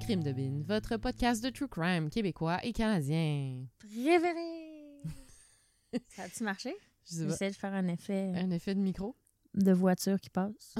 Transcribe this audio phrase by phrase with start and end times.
[0.00, 3.64] Crime de Bin, votre podcast de true crime québécois et canadien.
[3.78, 5.02] Préféré!
[6.08, 6.74] Ça a-tu marché?
[7.10, 9.14] J'essaie de faire un effet un effet de micro?
[9.54, 10.74] de voiture qui passe.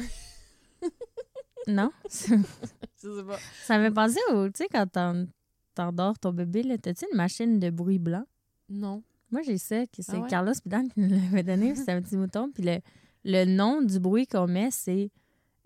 [1.67, 1.91] non?
[2.09, 2.37] ça
[3.03, 3.79] Je sais pas.
[3.79, 5.27] me fait penser au, tu sais, quand t'en-
[5.75, 8.25] t'endors ton bébé, là, t'as-tu une machine de bruit blanc?
[8.69, 9.03] Non.
[9.31, 10.29] Moi, j'ai ça, que c'est Ah ouais?
[10.29, 12.51] Carlos Pidan qui nous l'avait donné, c'est un petit mouton.
[12.53, 12.79] Puis le,
[13.25, 15.11] le nom du bruit qu'on met, c'est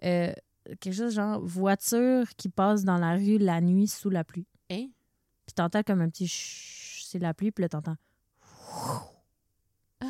[0.05, 0.33] euh,
[0.81, 4.47] quelque chose genre voiture qui passe dans la rue la nuit sous la pluie.
[4.71, 4.89] Hein?
[5.47, 7.97] Puis t'entends comme un petit chut, c'est la pluie, puis là, t'entends.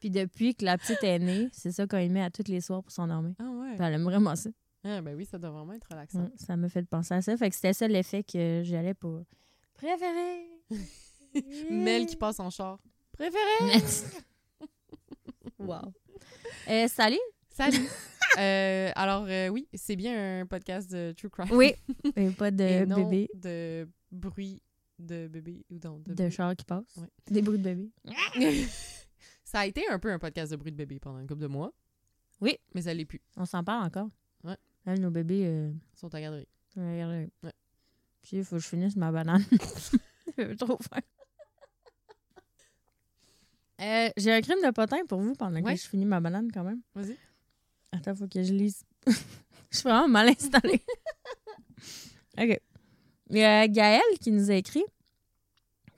[0.00, 2.60] puis depuis que la petite est née, c'est ça qu'on y met à tous les
[2.60, 3.34] soirs pour s'endormir.
[3.38, 3.76] Ah ouais.
[3.76, 4.50] Puis elle aime vraiment ça.
[4.84, 6.24] Ah, ben oui, ça doit vraiment être relaxant.
[6.24, 7.36] Ouais, ça me fait penser à ça.
[7.36, 9.22] Fait que c'était ça l'effet que j'allais pour.
[9.74, 10.48] Préféré!
[11.70, 12.78] Mel qui passe en char.
[13.12, 13.80] Préféré?
[15.58, 15.92] wow.
[16.68, 17.20] Euh, salut!
[17.50, 17.88] Salut!
[18.38, 21.48] Euh, alors, euh, oui, c'est bien un podcast de true crime.
[21.52, 21.74] Oui.
[22.16, 24.62] Et pas de Et non bébé, de bruit
[24.98, 26.96] de bébé ou non, de, de char qui passe.
[26.96, 27.08] Ouais.
[27.30, 27.90] Des bruits de bébé.
[29.44, 31.46] ça a été un peu un podcast de bruit de bébé pendant une couple de
[31.48, 31.72] mois.
[32.40, 32.56] Oui.
[32.74, 33.20] Mais ça l'est plus.
[33.36, 34.08] On s'en parle encore.
[34.44, 34.56] Ouais.
[34.86, 35.42] Là, nos bébés.
[35.46, 36.46] Euh, sont à garderie.
[36.76, 37.28] Ouais.
[38.22, 39.44] Puis il faut que je finisse ma banane.
[40.38, 41.00] J'ai trop faim.
[43.80, 45.74] Euh, J'ai un crime de potin pour vous pendant Ouais.
[45.74, 46.80] que je finis ma banane quand même.
[46.94, 47.16] Vas-y.
[47.92, 48.82] Attends, faut que je lise.
[49.06, 49.12] je
[49.70, 50.82] suis vraiment mal installée.
[52.38, 52.60] OK.
[53.30, 54.84] Il y a Gaël qui nous a écrit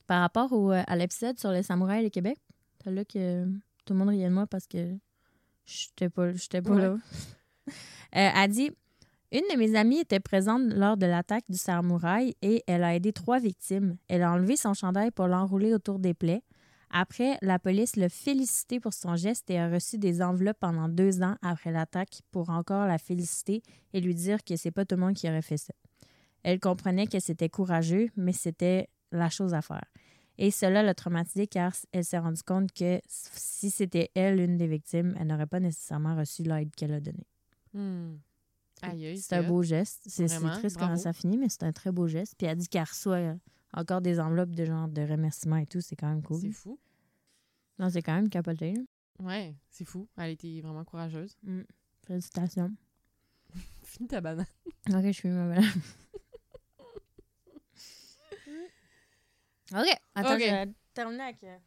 [0.07, 2.39] par rapport au, euh, à l'épisode sur les samouraïs du Québec.
[2.83, 3.47] C'est là que
[3.85, 4.97] tout le monde riait de moi parce que
[5.67, 6.83] j'étais pas, j'étais pas Ouais.
[6.83, 6.97] là.
[8.17, 8.71] Euh, elle dit
[9.33, 13.13] Une de mes amies était présente lors de l'attaque du samouraï et elle a aidé
[13.13, 13.97] trois victimes.
[14.07, 16.43] Elle a enlevé son chandail pour l'enrouler autour des plaies.
[16.97, 21.25] Après, la police l'a félicité pour son geste et a reçu des enveloppes pendant deux
[21.25, 25.01] ans après l'attaque pour encore la féliciter et lui dire que c'est pas tout le
[25.01, 25.75] monde qui aurait fait ça.
[26.45, 29.85] Elle comprenait que c'était courageux, mais c'était la chose à faire.
[30.39, 34.69] Et cela l'a traumatisée car elle s'est rendue compte que si c'était elle une des
[34.69, 37.27] victimes, elle n'aurait pas nécessairement reçu l'aide qu'elle a donnée.
[37.73, 38.19] Hmm.
[39.17, 40.05] C'est un beau geste.
[40.07, 40.79] C'est triste bravo.
[40.79, 42.35] comment ça finit, mais c'est un très beau geste.
[42.39, 43.35] Puis elle dit qu'elle reçoit
[43.75, 45.81] encore des enveloppes de genre de remerciements et tout.
[45.81, 46.41] C'est quand même cool.
[46.41, 46.79] C'est fou.
[47.79, 48.75] Non, c'est quand même capoté.
[49.19, 50.09] Ouais, c'est fou.
[50.17, 51.37] Elle était vraiment courageuse.
[51.43, 51.63] Mm.
[52.07, 52.71] Félicitations.
[53.83, 54.47] Finis ta banane.
[54.91, 55.65] Ok, je suis ma banane.
[59.73, 60.41] ok, attends, Ok.
[60.41, 61.59] je vais terminer avec euh,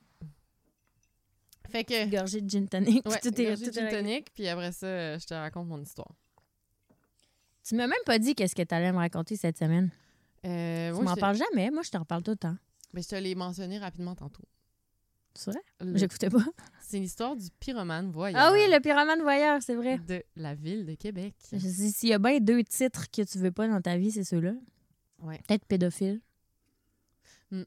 [1.69, 2.15] Fait une que.
[2.15, 3.05] gorgée de gin tonic.
[3.07, 5.67] Ouais, tout est, gorgée de tout gin tonic, puis après ça, euh, je te raconte
[5.67, 6.11] mon histoire.
[7.63, 9.91] Tu m'as même pas dit qu'est-ce que tu allais me raconter cette semaine.
[10.45, 11.69] Euh, tu m'en parles jamais.
[11.71, 12.55] Moi, je t'en reparle tout le temps.
[12.93, 14.43] ben, je te l'ai mentionné rapidement tantôt.
[15.33, 15.61] C'est vrai?
[15.81, 16.39] Le- J'écoutais pas.
[16.81, 18.39] C'est l'histoire du pyromane voyeur.
[18.41, 19.97] Ah oui, le pyromane voyeur, c'est vrai.
[19.99, 21.35] De la ville de Québec.
[21.41, 24.53] S'il y a bien deux titres que tu veux pas dans ta vie, c'est ceux-là.
[25.19, 25.39] Ouais.
[25.47, 26.21] Peut-être pédophile.
[27.51, 27.63] Mm.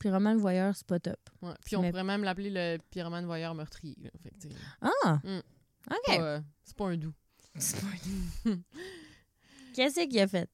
[0.00, 1.18] Pyromane voyeur, c'est pas top.
[1.40, 1.52] Ouais.
[1.64, 3.96] Puis on Mais- pourrait même l'appeler le pyromane voyeur meurtrier.
[4.02, 4.10] là.
[4.22, 4.32] Fait
[4.80, 5.20] Ah!
[5.24, 5.38] Mm.
[5.90, 6.06] OK.
[6.06, 7.14] pas, euh, c'est pas un doux.
[9.74, 10.50] Qu'est-ce qu'il a fait?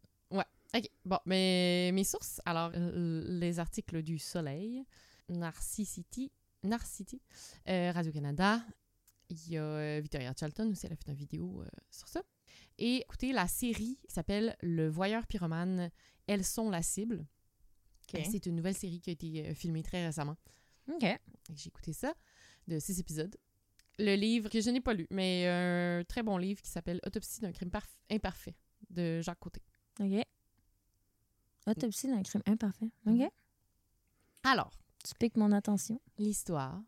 [0.74, 0.88] OK.
[1.04, 4.84] Bon, mais mes sources, alors, euh, les articles du Soleil,
[5.28, 6.32] Narcissity,
[6.62, 7.20] Narcity,
[7.68, 8.60] euh, Radio-Canada,
[9.28, 12.22] il y a euh, Victoria Charlton aussi, elle a fait une vidéo euh, sur ça.
[12.78, 15.90] Et écoutez, la série qui s'appelle Le Voyeur Pyromane,
[16.26, 17.24] Elles sont la cible.
[18.30, 20.36] C'est une nouvelle série qui a été filmée très récemment.
[20.92, 21.04] OK.
[21.54, 22.14] J'ai écouté ça,
[22.68, 23.34] de six épisodes.
[23.98, 27.40] le livre que je n'ai pas lu, mais un très bon livre qui s'appelle Autopsie
[27.40, 28.56] d'un crime parf- imparfait
[28.90, 29.62] de Jacques Côté.
[30.00, 30.22] OK.
[31.66, 32.90] Autopsie d'un crime imparfait.
[33.04, 33.22] Mhm.
[33.22, 33.32] OK.
[34.42, 34.70] Alors,
[35.04, 36.00] Tu piques mon attention.
[36.18, 36.82] l'histoire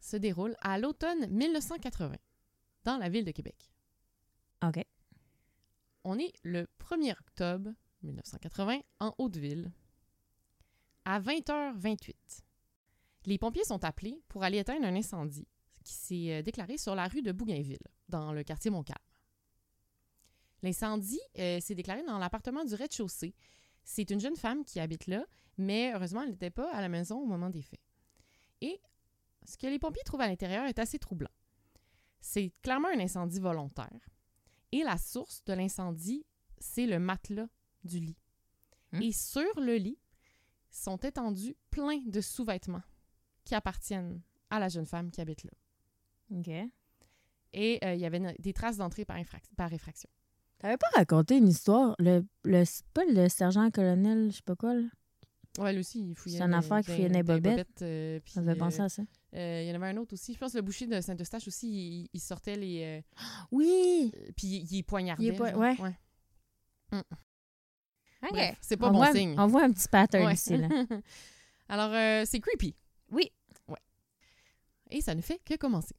[0.00, 2.16] se déroule à l'automne 1980
[2.84, 3.70] dans la ville de Québec.
[4.62, 4.84] OK.
[6.04, 7.70] On est le 1er octobre
[8.02, 9.70] 1980 en Haute-Ville
[11.04, 12.14] à 20h28.
[13.26, 15.46] Les pompiers sont appelés pour aller éteindre un incendie
[15.84, 18.98] qui s'est euh, déclaré sur la rue de Bougainville, dans le quartier Montcalm.
[20.62, 23.34] L'incendie euh, s'est déclaré dans l'appartement du rez-de-chaussée.
[23.92, 25.26] C'est une jeune femme qui habite là,
[25.58, 27.80] mais heureusement, elle n'était pas à la maison au moment des faits.
[28.60, 28.80] Et
[29.44, 31.32] ce que les pompiers trouvent à l'intérieur est assez troublant.
[32.20, 34.08] C'est clairement un incendie volontaire.
[34.70, 36.24] Et la source de l'incendie,
[36.60, 37.48] c'est le matelas
[37.82, 38.16] du lit.
[38.92, 39.02] Hmm.
[39.02, 39.98] Et sur le lit
[40.70, 42.84] sont étendus plein de sous-vêtements
[43.44, 45.50] qui appartiennent à la jeune femme qui habite là.
[46.30, 46.48] OK.
[47.54, 49.16] Et euh, il y avait des traces d'entrée par,
[49.56, 50.08] par effraction.
[50.60, 51.96] T'avais pas raconté une histoire?
[51.98, 52.64] Le, le,
[52.94, 54.82] pas le sergent-colonel, je sais pas quoi, là?
[55.58, 56.38] Ouais, lui aussi, il fouillait.
[56.38, 57.82] C'est une affaire qui fouillait les bobettes.
[57.82, 59.02] euh, puis, euh, penser à ça.
[59.34, 60.32] euh, il y en avait un autre aussi.
[60.32, 61.68] Je pense que le boucher de Saint-Eustache aussi,
[62.02, 62.82] il, il sortait les.
[62.84, 63.00] euh,
[63.50, 64.12] Oui!
[64.36, 65.24] puis il, il poignardait.
[65.24, 65.58] Il est genre.
[65.58, 65.76] ouais.
[68.30, 68.38] OK.
[68.60, 69.34] c'est pas on bon voit, signe.
[69.38, 70.34] On voit un petit pattern Ouais.
[70.34, 70.68] ici, là.
[71.68, 72.76] Alors, c'est creepy.
[73.10, 73.30] Oui.
[74.90, 75.94] Et ça ne fait que commencer.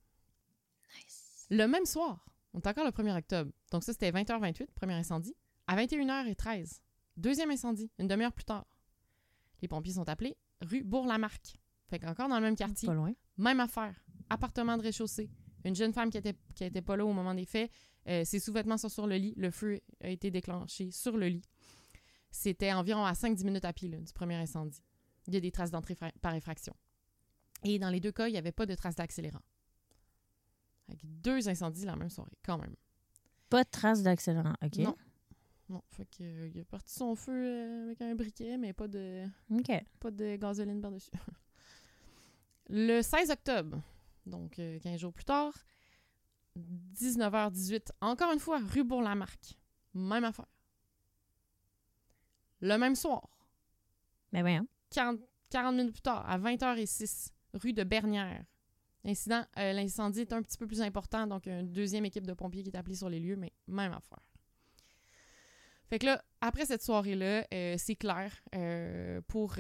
[1.50, 3.52] Le même soir, on est encore le 1er octobre.
[3.72, 5.34] Donc ça, c'était 20h28, premier incendie.
[5.68, 6.80] À 21h13,
[7.18, 8.66] deuxième incendie, une demi-heure plus tard.
[9.62, 11.56] Les pompiers sont appelés rue Bourg-Lamarque.
[11.88, 13.14] Fait qu'encore dans le même quartier, Pas loin.
[13.38, 13.96] même affaire.
[14.30, 15.30] Appartement de rez-de-chaussée.
[15.66, 17.70] Une jeune femme qui était, qui était pas là au moment des faits.
[18.08, 19.34] Euh, ses sous-vêtements sont sur le lit.
[19.38, 21.44] Le feu a été déclenché sur le lit.
[22.32, 24.82] C'était environ à 5-10 minutes à pied là, du premier incendie.
[25.28, 26.74] Il y a des traces d'entrée par effraction.
[27.64, 29.42] Et dans les deux cas, il n'y avait pas de traces d'accélérant.
[30.88, 32.76] Avec deux incendies la même soirée, quand même.
[33.52, 34.54] Pas de traces d'accélérant.
[34.64, 34.78] OK?
[34.78, 34.96] Non.
[35.70, 38.88] Non, fait que, euh, il a parti son feu euh, avec un briquet, mais pas
[38.88, 39.72] de, OK.
[40.00, 41.12] pas de gasoline par-dessus.
[42.70, 43.82] Le 16 octobre,
[44.26, 45.54] donc euh, 15 jours plus tard,
[46.58, 49.58] 19h18, encore une fois, rue Bourg-Lamarque.
[49.94, 50.46] Même affaire.
[52.62, 53.28] Le même soir,
[54.32, 54.68] Mais voyons.
[54.92, 55.20] 40,
[55.50, 58.44] 40 minutes plus tard, à 20h06, rue de Bernière.
[59.04, 62.64] Incident, euh, l'incendie est un petit peu plus important, donc une deuxième équipe de pompiers
[62.64, 64.22] qui est appelée sur les lieux, mais même affaire.
[65.90, 69.56] Fait que là, après cette soirée-là, euh, c'est clair euh, pour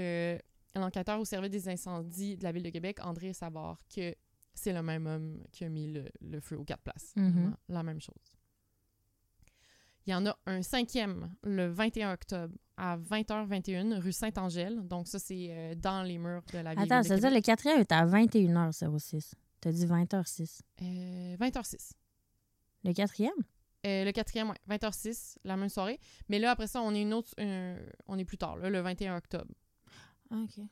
[0.75, 4.15] l'enquêteur au service des incendies de la ville de Québec, André Savard, que
[4.53, 7.13] c'est le même homme qui a mis le, le feu aux quatre places.
[7.15, 7.31] Mhm.
[7.31, 8.30] Vraiment, La même chose.
[10.07, 14.87] Il y en a un cinquième le 21 octobre à 20h21 rue Saint-Angèle.
[14.87, 17.41] Donc ça, c'est euh, dans les murs de la ville Attends, ça veut dire le
[17.41, 19.33] quatrième est à 21h06.
[19.59, 20.61] T'as dit 20h06.
[20.81, 21.91] Euh, 20h06.
[22.83, 23.33] Le quatrième?
[23.85, 25.99] Euh, le quatrième, ouais, 20h06, la même soirée.
[26.29, 27.77] Mais là, après ça, on est une autre, euh,
[28.07, 29.51] on est plus tard, là, le 21 octobre.
[30.31, 30.63] OK.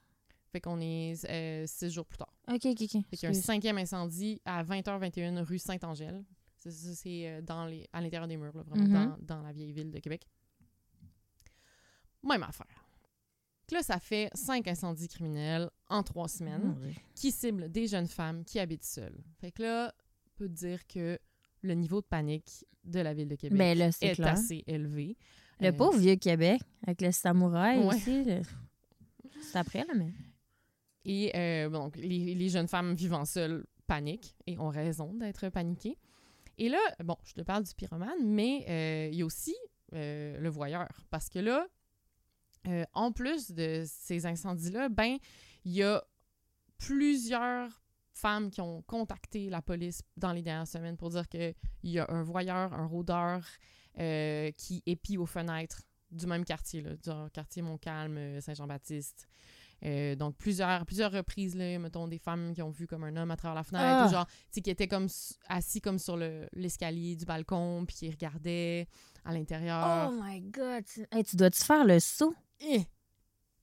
[0.51, 2.33] Fait qu'on est euh, six jours plus tard.
[2.51, 3.03] OK, OK, OK.
[3.09, 6.23] Fait qu'il y a un cinquième incendie à 20h21 rue Saint-Angèle.
[6.59, 9.15] Ça, ça, c'est euh, dans les, à l'intérieur des murs, là, vraiment Mhm.
[9.19, 10.27] dans, dans la vieille ville de Québec.
[12.23, 12.67] Même affaire.
[12.67, 16.93] Donc Là, ça fait cinq incendies criminels en trois semaines Mon Dieu.
[17.15, 19.17] qui ciblent des jeunes femmes qui habitent seules.
[19.39, 19.93] Fait que là,
[20.27, 21.17] on peut dire que
[21.61, 25.17] le niveau de panique de la ville de Québec là, est assez élevé.
[25.59, 27.95] Le Euh, pauvre vieux Québec, avec le samouraï Ouais.
[28.07, 28.41] le-
[29.41, 30.11] C'est après, là, mais...
[31.05, 35.97] Et euh, donc, les, les jeunes femmes vivant seules paniquent et ont raison d'être paniquées.
[36.59, 39.55] Et là, bon, je te parle du pyromane, mais euh, il y a aussi
[39.93, 40.89] euh, le voyeur.
[41.09, 41.65] Parce que là,
[42.67, 45.17] euh, en plus de ces incendies-là, ben,
[45.63, 46.03] il y a
[46.77, 51.97] plusieurs femmes qui ont contacté la police dans les dernières semaines pour dire qu'il y
[51.97, 53.41] a un voyeur, un rôdeur
[54.55, 59.27] qui épie aux fenêtres du même quartier, du quartier Montcalm, Saint-Jean-Baptiste.
[59.85, 63.31] Euh, donc, plusieurs, plusieurs reprises, là, mettons, des femmes qui ont vu comme un homme
[63.31, 64.07] à travers la fenêtre, Ah!
[64.07, 65.07] ou genre, tu sais, qui était comme
[65.47, 68.87] assis comme sur le- l'escalier du balcon, puis qui regardait
[69.23, 70.09] à l'intérieur.
[70.11, 70.83] Oh my God!
[70.85, 72.35] tu- Hey, tu dois-tu faire le saut?
[72.59, 72.83] Eh!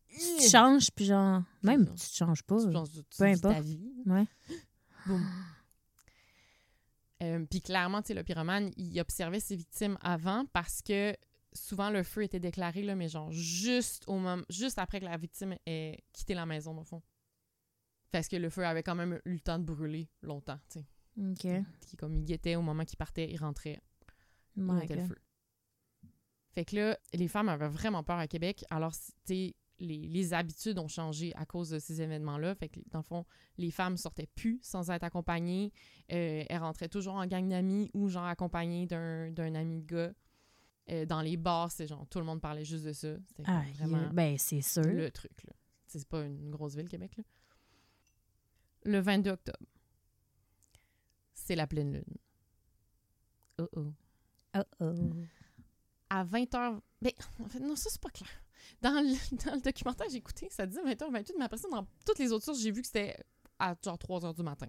[0.09, 1.43] Tu te changes, puis genre...
[1.63, 2.65] Même, tu te changes pas.
[2.65, 3.65] Tu penses- tu Peu vis ta importe.
[3.65, 3.93] vie.
[4.07, 4.25] Ouais.
[5.07, 5.23] Boum.
[7.23, 11.15] Euh, Puis clairement, tu sais, le pyromane, il observait ses victimes avant parce que
[11.57, 15.17] souvent le feu était déclaré, là, mais genre juste au moment, juste après que la
[15.17, 17.03] victime ait quitté la maison, dans le fond.
[18.13, 20.87] Parce que le feu avait quand même eu le temps de brûler longtemps, tu sais.
[21.19, 21.65] OK.
[21.81, 23.81] Qui, comme il guettait au moment qu'il partait, il rentrait,
[24.57, 25.17] il My le feu.
[26.53, 28.65] Fait que là, les femmes avaient vraiment peur à Québec.
[28.71, 32.55] Alors, tu sais, les, les habitudes ont changé à cause de ces événements-là.
[32.55, 33.27] Fait que, dans le fond,
[33.59, 35.73] les femmes sortaient plus sans être accompagnées.
[36.13, 40.13] Euh, elles rentraient toujours en gang d'amis ou genre accompagnées d'un d'un ami de gars.
[40.91, 43.09] Euh, dans les bars, c'est genre, tout le monde parlait juste de ça.
[43.27, 43.43] C'était
[43.79, 44.83] vraiment ben, c'est sûr.
[44.85, 45.53] le truc, là.
[45.89, 47.25] C'est pas une grosse ville, Québec, là.
[48.85, 49.67] Le 22 octobre,
[51.35, 52.17] c'est la pleine lune.
[53.59, 53.93] Oh oh.
[54.57, 54.95] Oh, oh.
[56.09, 56.81] À 20h...
[57.03, 58.31] Ben, en fait, non, ça, c'est pas clair.
[58.81, 59.15] Dans le,
[59.45, 62.45] dans le documentaire j'ai écouté, ça disait 20h28, mais après ça, dans toutes les autres
[62.45, 63.17] sources, j'ai vu que c'était
[63.59, 64.69] à genre 3h du matin.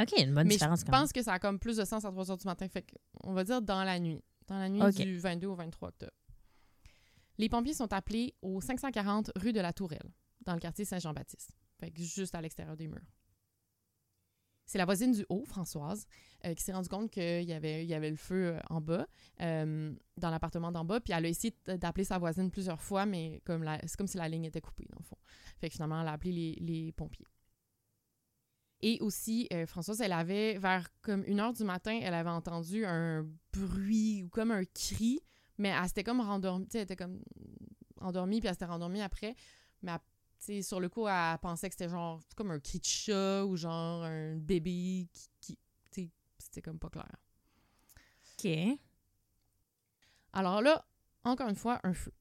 [0.00, 1.00] OK, une bonne mais différence je quand même.
[1.02, 2.68] pense que ça a comme plus de sens à 3h du matin.
[2.68, 4.22] Fait que, on va dire dans la nuit.
[4.48, 6.12] Dans la nuit du 22 au 23 octobre.
[7.38, 11.52] Les pompiers sont appelés au 540 rue de la Tourelle, dans le quartier Saint-Jean-Baptiste.
[11.78, 13.06] Fait que juste à l'extérieur des murs.
[14.66, 16.06] C'est la voisine du haut, Françoise,
[16.44, 18.82] euh, qui s'est rendue compte qu'il y avait, il y avait le feu euh, en
[18.82, 19.06] bas,
[19.40, 21.00] euh, dans l'appartement d'en bas.
[21.00, 24.28] Puis elle a essayé d'appeler sa voisine plusieurs fois, mais comme c'est comme si la
[24.28, 25.16] ligne était coupée, dans le fond.
[25.58, 27.24] Fait que finalement, elle a appelé les, les pompiers.
[28.80, 32.84] Et aussi, euh, Françoise, elle avait, vers comme une heure du matin, elle avait entendu
[32.84, 35.20] un bruit ou comme un cri,
[35.58, 37.20] mais elle s'était comme rendormie, tu sais, elle était comme
[38.00, 39.34] endormie, puis elle s'était rendormie après.
[39.82, 39.98] Mais elle-
[40.38, 43.44] tu sais, sur le coup, elle pensait que c'était genre comme un cri de chat
[43.44, 45.28] ou genre un bébé qui.
[45.40, 45.58] qui
[45.90, 47.10] tu sais, c'était comme pas clair.
[48.38, 48.78] OK.
[50.32, 50.84] Alors là,
[51.24, 52.12] encore une fois, un feu.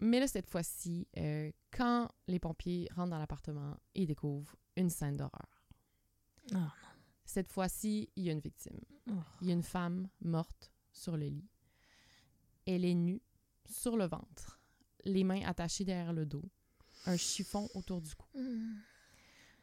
[0.00, 5.16] Mais là, cette fois-ci, euh, quand les pompiers rentrent dans l'appartement et découvrent une scène
[5.16, 5.59] d'horreur.
[6.50, 6.68] Oh non.
[7.24, 8.80] Cette fois-ci, il y a une victime.
[9.08, 9.12] Oh.
[9.40, 11.48] Il y a une femme morte sur le lit.
[12.66, 13.22] Elle est nue,
[13.66, 14.60] sur le ventre,
[15.04, 16.44] les mains attachées derrière le dos,
[17.06, 18.28] un chiffon autour du cou.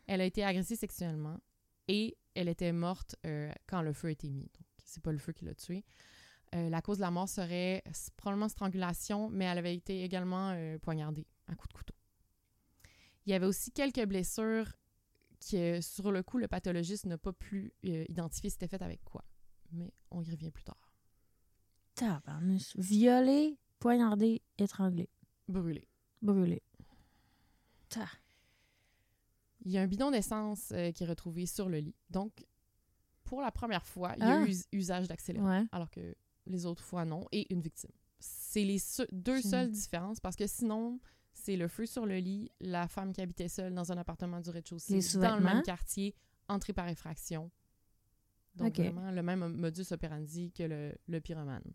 [0.08, 1.40] Elle a été agressée sexuellement
[1.88, 4.44] et elle était morte euh, quand le feu a été mis.
[4.44, 5.84] Donc, c'est pas le feu qui l'a tuée.
[6.56, 7.84] Euh, la cause de la mort serait
[8.16, 11.96] probablement strangulation, mais elle avait été également euh, poignardée à coups de couteau.
[13.26, 14.72] Il y avait aussi quelques blessures
[15.40, 19.24] que, sur le coup, le pathologiste n'a pas pu euh, identifier c'était fait avec quoi.
[19.72, 20.92] Mais on y revient plus tard.
[21.96, 22.76] Tabarnouche.
[22.78, 25.10] Violé, poignardé, étranglé,
[25.48, 25.88] Brûlé.
[26.22, 26.62] brûlé.
[27.90, 28.06] Ta.
[29.66, 31.96] Il y a un bidon d'essence euh, qui est retrouvé sur le lit.
[32.10, 32.46] Donc,
[33.24, 34.38] pour la première fois, il y Ah.
[34.38, 35.50] a eu us- usage d'accélérant.
[35.50, 35.66] Ouais.
[35.72, 36.16] alors que
[36.46, 37.92] les autres fois non, et une victime.
[38.20, 38.80] C'est les
[39.12, 41.00] deux seules différences parce que sinon,
[41.38, 44.50] c'est le feu sur le lit, la femme qui habitait seule dans un appartement du
[44.50, 46.16] rez-de-chaussée, dans le même quartier,
[46.48, 47.52] entrée par effraction.
[48.56, 51.74] Donc vraiment le même modus operandi que le, le pyromane.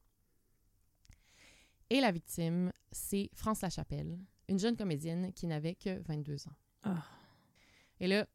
[1.90, 6.56] Et la victime, c'est France Lachapelle, une jeune comédienne qui n'avait que 22 ans.
[6.82, 7.04] Ah.
[8.00, 8.26] Et là,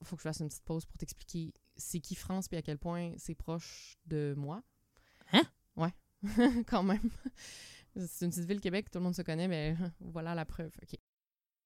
[0.00, 2.62] il faut que je fasse une petite pause pour t'expliquer c'est qui France et à
[2.62, 4.62] quel point c'est proche de moi.
[5.32, 5.42] Hein?
[5.76, 5.92] Ouais,
[6.66, 7.10] quand même.
[7.96, 10.72] C'est une petite ville Québec, tout le monde se connaît, mais voilà la preuve.
[10.82, 10.98] OK.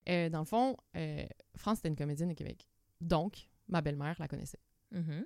[0.09, 2.69] Euh, dans le fond, euh, France était une comédienne de Québec.
[3.01, 4.61] Donc, ma belle-mère la connaissait.
[4.93, 5.25] Mhm.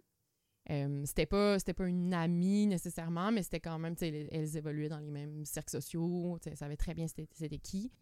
[0.71, 4.89] Euh, c'était pas c'était pas une amie nécessairement mais c'était quand même elles, elles évoluaient
[4.89, 7.93] dans les mêmes cercles sociaux elles savaient très bien c'était qui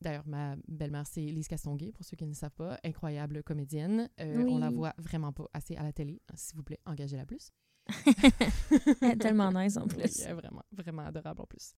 [0.00, 4.42] d'ailleurs ma belle-mère c'est Lise Castonguay pour ceux qui ne savent pas incroyable comédienne Euh,
[4.42, 4.52] Oui.
[4.52, 7.52] on la voit vraiment pas assez à la télé s'il vous plaît engagez-la plus
[9.02, 10.24] Elle est tellement nice en plus.
[10.26, 11.74] vraiment vraiment adorable en plus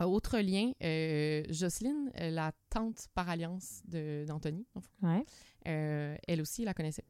[0.00, 5.24] autre lien euh, Jocelyne euh, la tante par alliance d'Anthony dans Ouais.
[5.68, 7.04] euh, elle aussi la connaissait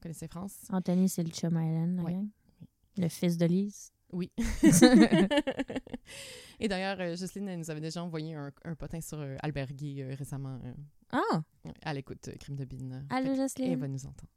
[0.00, 2.12] connaissait France Anthony, c'est le chum la Ouais.
[2.12, 2.28] gang.
[2.98, 3.90] Le fils de Lise.
[4.12, 4.30] Oui.
[6.60, 9.72] Et d'ailleurs, euh, Jocelyne elle nous avait déjà envoyé un, un potin sur euh, Albert
[9.72, 10.60] Guy euh, récemment.
[10.64, 10.72] euh,
[11.12, 11.42] Ah!
[11.82, 13.06] à l'écoute euh, Crime de Bine.
[13.10, 13.72] Allô, Jocelyne?
[13.72, 14.30] Elle va nous entendre.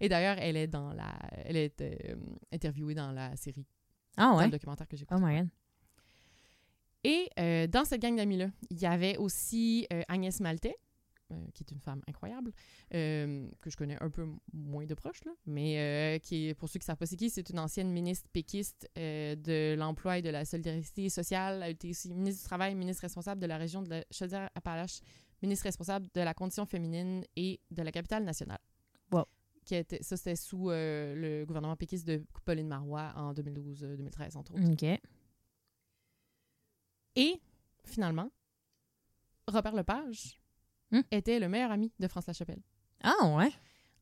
[0.00, 1.12] Et d'ailleurs, elle est dans la,
[1.44, 2.16] elle est euh,
[2.52, 3.66] interviewée dans la série,
[4.16, 4.44] Ah dans ouais?
[4.46, 5.48] le documentaire que j'ai Oh my god.
[7.04, 10.76] Et euh, dans cette gang d'amis-là, il y avait aussi euh, Agnès Maltais,
[11.32, 12.52] euh, qui est une femme incroyable,
[12.94, 16.78] euh, que je connais un peu moins de proche, là, mais qui est, pour ceux
[16.78, 20.30] qui ne savent pas c'est qui, c'est une ancienne ministre péquiste de l'Emploi et de
[20.30, 21.56] la Solidarité sociale.
[21.56, 25.00] Elle a été aussi ministre du Travail, ministre responsable de la région de la Chaudière-Appalaches,
[25.42, 28.60] ministre responsable de la condition féminine et de la capitale nationale.
[29.10, 29.24] Wow.
[29.64, 34.70] Qui était, ça, c'était sous le gouvernement péquiste de Pauline Marois en 2012-2013, entre autres.
[34.70, 35.00] OK.
[37.16, 37.40] Et
[37.84, 38.30] finalement,
[39.48, 40.38] Robert Lepage
[40.90, 41.00] Hmm?
[41.10, 42.60] était le meilleur ami de France Lachapelle.
[43.02, 43.50] Ah ouais?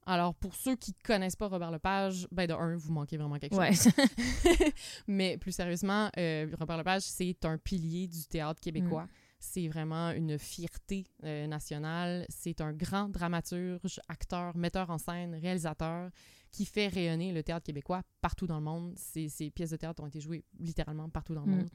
[0.07, 3.55] Alors, pour ceux qui connaissent pas Robert Lepage, ben de un, vous manquez vraiment quelque
[3.55, 3.73] Ouais.
[3.73, 3.93] chose.
[5.07, 9.07] Mais plus sérieusement, euh, Robert Lepage, c'est un pilier du théâtre québécois.
[9.39, 12.27] C'est vraiment une fierté euh, nationale.
[12.29, 16.11] C'est un grand dramaturge, acteur, metteur en scène, réalisateur
[16.51, 18.95] qui fait rayonner le théâtre québécois partout dans le monde.
[18.99, 21.57] Ses, ses pièces de théâtre ont été jouées littéralement partout dans le Mm.
[21.59, 21.71] monde.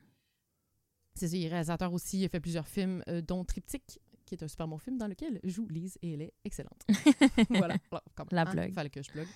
[1.15, 2.19] C'est ça, il est réalisateur aussi.
[2.19, 5.07] Il a fait plusieurs films, euh, dont Triptyque, qui est un super bon film dans
[5.07, 6.86] lequel joue Lise et elle est excellente.
[7.50, 7.75] voilà.
[7.91, 8.74] Alors, comme- La hein, plug.
[8.74, 9.27] Fallait que je plug.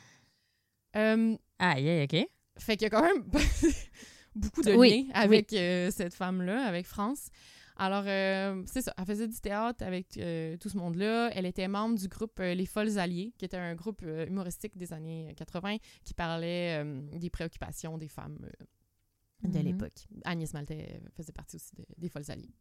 [0.96, 2.28] Euh, Aïe, aïe, OK.
[2.58, 3.24] fait qu'il y a quand même
[4.36, 7.30] beaucoup de Oui, liens avec euh, cette femme-là, avec France.
[7.78, 8.94] Alors, euh, c'est ça.
[8.98, 11.30] Elle faisait du théâtre avec euh, tout ce monde-là.
[11.34, 14.92] Elle était membre du groupe euh, Les Folles Alliées, qui était un groupe humoristique des
[14.92, 16.84] années 80 qui parlait
[17.14, 18.38] des préoccupations des femmes
[19.46, 19.64] euh, de Mhm.
[19.66, 20.08] l'époque.
[20.26, 22.54] Agnès Maltais faisait partie aussi de- des Folles Alliées.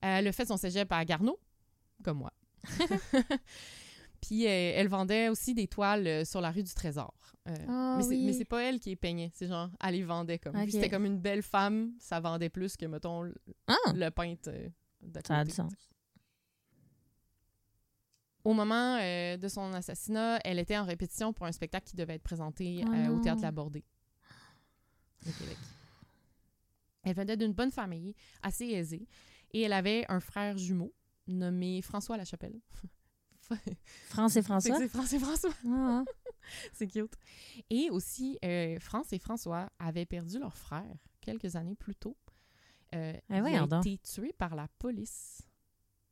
[0.00, 1.38] Elle a fait son cégep à Garneau,
[2.02, 2.32] comme moi.
[4.20, 7.14] Puis euh, elle vendait aussi des toiles euh, sur la rue du Trésor.
[7.48, 8.34] Euh, Ah mais c'est- oui.
[8.34, 10.52] c'est pas elle qui les peignait, c'est genre, elle les vendait comme.
[10.54, 10.70] Vu que Ok.
[10.72, 13.34] C'était comme une belle femme, ça vendait plus que, mettons, le,
[13.66, 14.68] Ah, le peintre euh,
[15.00, 15.72] d'à ça a du sens.
[18.44, 22.14] Au moment euh, de son assassinat, elle était en répétition pour un spectacle qui devait
[22.14, 23.20] être présenté Oh euh, au.
[23.20, 23.84] Théâtre La Bordée,
[25.26, 25.56] au Québec.
[27.02, 29.06] Elle venait d'une bonne famille, assez aisée,
[29.52, 30.94] et elle avait un frère jumeau
[31.26, 32.60] nommé François Lachapelle.
[34.08, 34.78] France et François?
[34.78, 35.50] C'est France et François.
[35.66, 36.04] Ah,
[36.72, 37.14] C'est cute.
[37.68, 42.16] Et aussi, euh, France et François avaient perdu leur frère quelques années plus tôt.
[42.94, 45.42] Euh, Eh il a été tué par la police.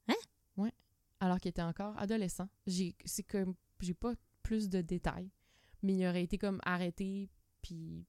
[0.08, 0.14] Hein?
[0.56, 0.72] Ouais.
[1.20, 2.48] Alors qu'il était encore adolescent.
[2.66, 5.30] J'ai, c'est comme, j'ai pas plus de détails,
[5.82, 7.30] mais il aurait été comme arrêté
[7.62, 8.06] puis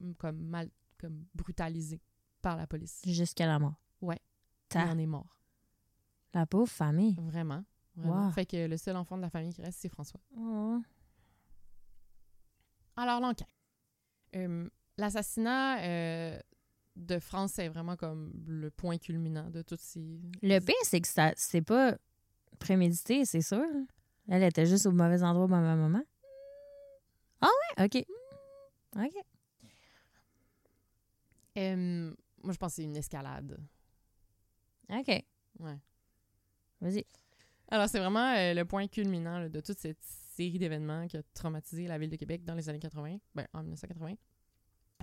[0.00, 2.00] mm, comme mal, comme brutalisé
[2.42, 3.00] par la police.
[3.06, 3.74] Jusqu'à la mort.
[4.00, 4.20] Ouais.
[4.74, 5.38] Il en est mort.
[6.34, 7.14] La pauvre famille.
[7.14, 7.64] Vraiment.
[7.96, 8.26] vraiment.
[8.26, 8.32] Wow.
[8.32, 10.20] Fait que le seul enfant de la famille qui reste, c'est François.
[10.36, 10.80] Oh.
[12.96, 13.48] Alors, l'enquête.
[14.34, 14.68] Euh,
[14.98, 16.38] L'assassinat euh,
[16.96, 20.20] de France, c'est vraiment comme le point culminant de toutes ces...
[20.42, 21.96] Le pire, c'est que ça c'est pas
[22.58, 23.64] prémédité, c'est sûr.
[24.28, 26.02] Elle était juste au mauvais endroit au mauvais moment.
[27.40, 27.84] Ah ouais?
[27.84, 28.06] OK.
[28.96, 29.24] OK.
[31.58, 33.58] Euh, moi, je pense que c'est une escalade.
[34.90, 35.08] OK.
[35.58, 35.78] Ouais.
[36.80, 37.04] Vas-y.
[37.68, 41.22] Alors, c'est vraiment euh, le point culminant là, de toute cette série d'événements qui a
[41.34, 44.14] traumatisé la ville de Québec dans les années 80, ben, en 1980.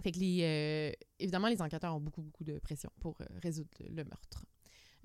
[0.01, 3.69] Fait que, les, euh, évidemment, les enquêteurs ont beaucoup, beaucoup de pression pour euh, résoudre
[3.79, 4.45] le meurtre.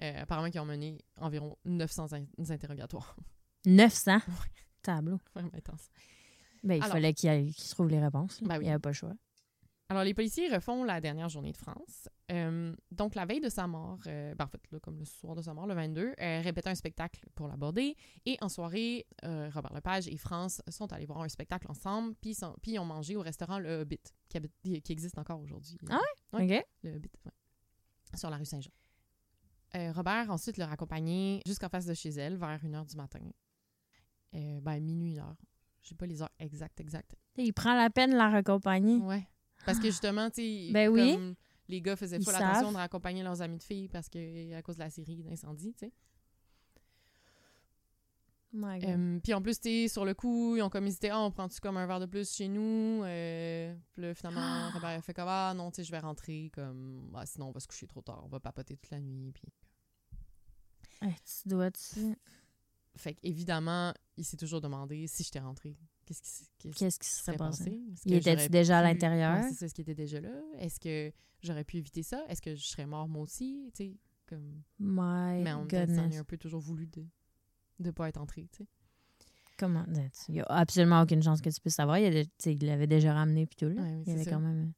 [0.02, 3.16] Euh, apparemment, qu'ils ont mené environ 900 in- interrogatoires.
[3.66, 4.18] 900.
[4.82, 5.18] Tableau.
[5.34, 5.88] Vraiment intense.
[6.62, 8.42] Ben, il Alors- fallait qu'il y ait- qu'il trouve les réponses.
[8.42, 8.64] Ben oui.
[8.64, 9.14] Il n'y avait pas le choix.
[9.90, 12.08] Alors, les policiers refont la dernière journée de France.
[12.32, 15.34] Euh, donc, la veille de sa mort, euh, ben, en fait, là, comme le soir
[15.36, 17.94] de sa mort, le 22, euh, répétait un spectacle pour l'aborder.
[18.24, 22.34] Et en soirée, euh, Robert Lepage et France sont allés voir un spectacle ensemble, puis
[22.66, 25.76] ils ont mangé au restaurant Le Hobbit, qui, habite- qui existe encore aujourd'hui.
[25.90, 26.00] Ah
[26.32, 26.58] Ouais?
[26.58, 26.64] OK.
[26.82, 27.32] Le Hobbit, ouais.
[28.18, 28.70] Sur la rue Saint-Jean.
[29.92, 33.18] Robert ensuite leur accompagné jusqu'en face de chez elle, vers 1h du matin.
[34.32, 35.36] Ben, minuit, une heure.
[35.82, 37.14] Je sais pas les heures exactes, exactes.
[37.36, 38.98] Il prend la peine de la raccompagner.
[38.98, 39.26] Ouais.
[39.64, 41.34] Parce que justement, tu sais, Ben oui.
[41.68, 42.42] les gars faisaient Ils full savent.
[42.42, 45.72] attention de raccompagner leurs amis de filles parce que à cause de la série d'incendie,
[45.74, 45.92] tu sais.
[48.56, 51.58] Euh, Puis en plus, tu sur le coup, ils ont comme hésité, ah, on prend-tu
[51.60, 53.02] comme un verre de plus chez nous?
[53.02, 56.50] Euh, puis là, finalement, Robert a fait comme, ah, non, tu sais, je vais rentrer,
[56.54, 59.32] comme, ah, sinon, on va se coucher trop tard, on va papoter toute la nuit.
[59.32, 59.48] Puis...
[61.02, 62.16] Hey, tu dois-tu...
[62.96, 65.76] Fait qu'évidemment, il s'est toujours demandé si j'étais rentrée.
[66.06, 66.22] Qu'est-ce
[66.58, 67.70] qui, qu'est-ce qui qui se serait passé?
[67.92, 69.36] Est-ce Il était-tu j'aurais déjà à l'intérieur?
[69.42, 70.32] Ouais, c'est est-ce qu'il était déjà là?
[70.58, 71.12] Est-ce que
[71.42, 72.24] j'aurais pu éviter ça?
[72.28, 73.70] Est-ce que je serais mort moi aussi?
[73.74, 74.62] Tu sais, comme...
[74.78, 77.04] My Mais on est un peu toujours voulu de
[77.80, 78.68] ne pas être entré, tu sais.
[79.56, 79.84] Comment?
[80.28, 81.98] Il n'y a absolument aucune chance que tu puisses savoir.
[81.98, 82.26] Il,
[82.62, 83.68] l'avait déjà ramené puis tout.
[83.68, 83.82] Là.
[83.82, 84.72] Ouais, oui, il avait quand même...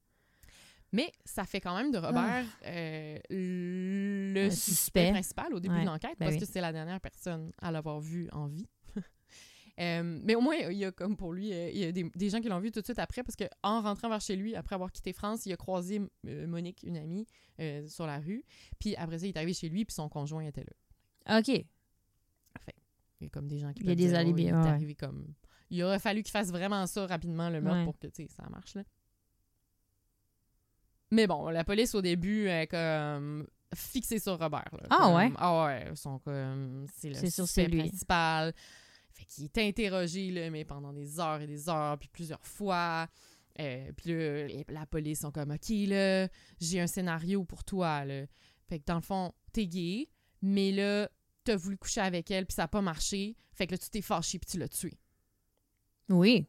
[0.92, 5.10] Mais ça fait quand même de Robert euh, le Le suspect, suspect.
[5.10, 6.40] principal au début Ouais, de l'enquête ben parce oui.
[6.40, 8.68] que c'est la dernière personne à l'avoir vu en vie.
[9.78, 12.04] Euh, mais au moins, il y a comme pour lui, euh, il y a des,
[12.14, 14.56] des gens qui l'ont vu tout de suite après parce qu'en rentrant vers chez lui,
[14.56, 17.26] après avoir quitté France, il a croisé euh, Monique, une amie,
[17.60, 18.42] euh, sur la rue.
[18.78, 21.38] Puis après ça, il est arrivé chez lui puis son conjoint était là.
[21.38, 21.48] OK.
[21.48, 24.52] Il y a comme des gens qui Il y a des oh, alibis, il est
[24.52, 25.26] ouais, arrivé comme...
[25.70, 27.84] Il aurait fallu qu'il fasse vraiment ça rapidement, le meurtre, Ouais.
[27.84, 28.84] pour que, tu sais, ça marche, là.
[31.10, 34.68] Mais bon, la police, au début, est comme fixée sur Robert.
[34.72, 34.86] là.
[34.90, 35.32] Ah Comme, ouais?
[35.36, 36.86] Ah ouais, ils sont comme...
[36.94, 38.54] C'est le suspect principal.
[39.16, 43.08] Fait qu'il est interrogé, là, mais pendant des heures et des heures, puis plusieurs fois.
[43.58, 46.28] Euh, puis là, la police sont comme, OK, là,
[46.60, 48.26] j'ai un scénario pour toi, là.
[48.68, 50.10] Fait que dans le fond, t'es gay,
[50.42, 51.08] mais là,
[51.44, 53.36] t'as voulu coucher avec elle, puis ça a pas marché.
[53.54, 54.98] Fait que là, tu t'es fâché, puis tu l'as tué.
[56.10, 56.46] Oui.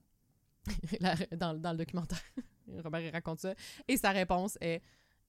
[1.31, 2.21] Dans, dans le documentaire.
[2.83, 3.55] Robert, il raconte ça.
[3.87, 4.81] Et sa réponse est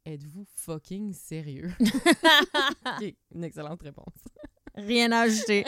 [0.04, 1.70] Êtes-vous fucking sérieux?
[3.34, 4.14] Une excellente réponse.
[4.74, 5.64] Rien à ajouter.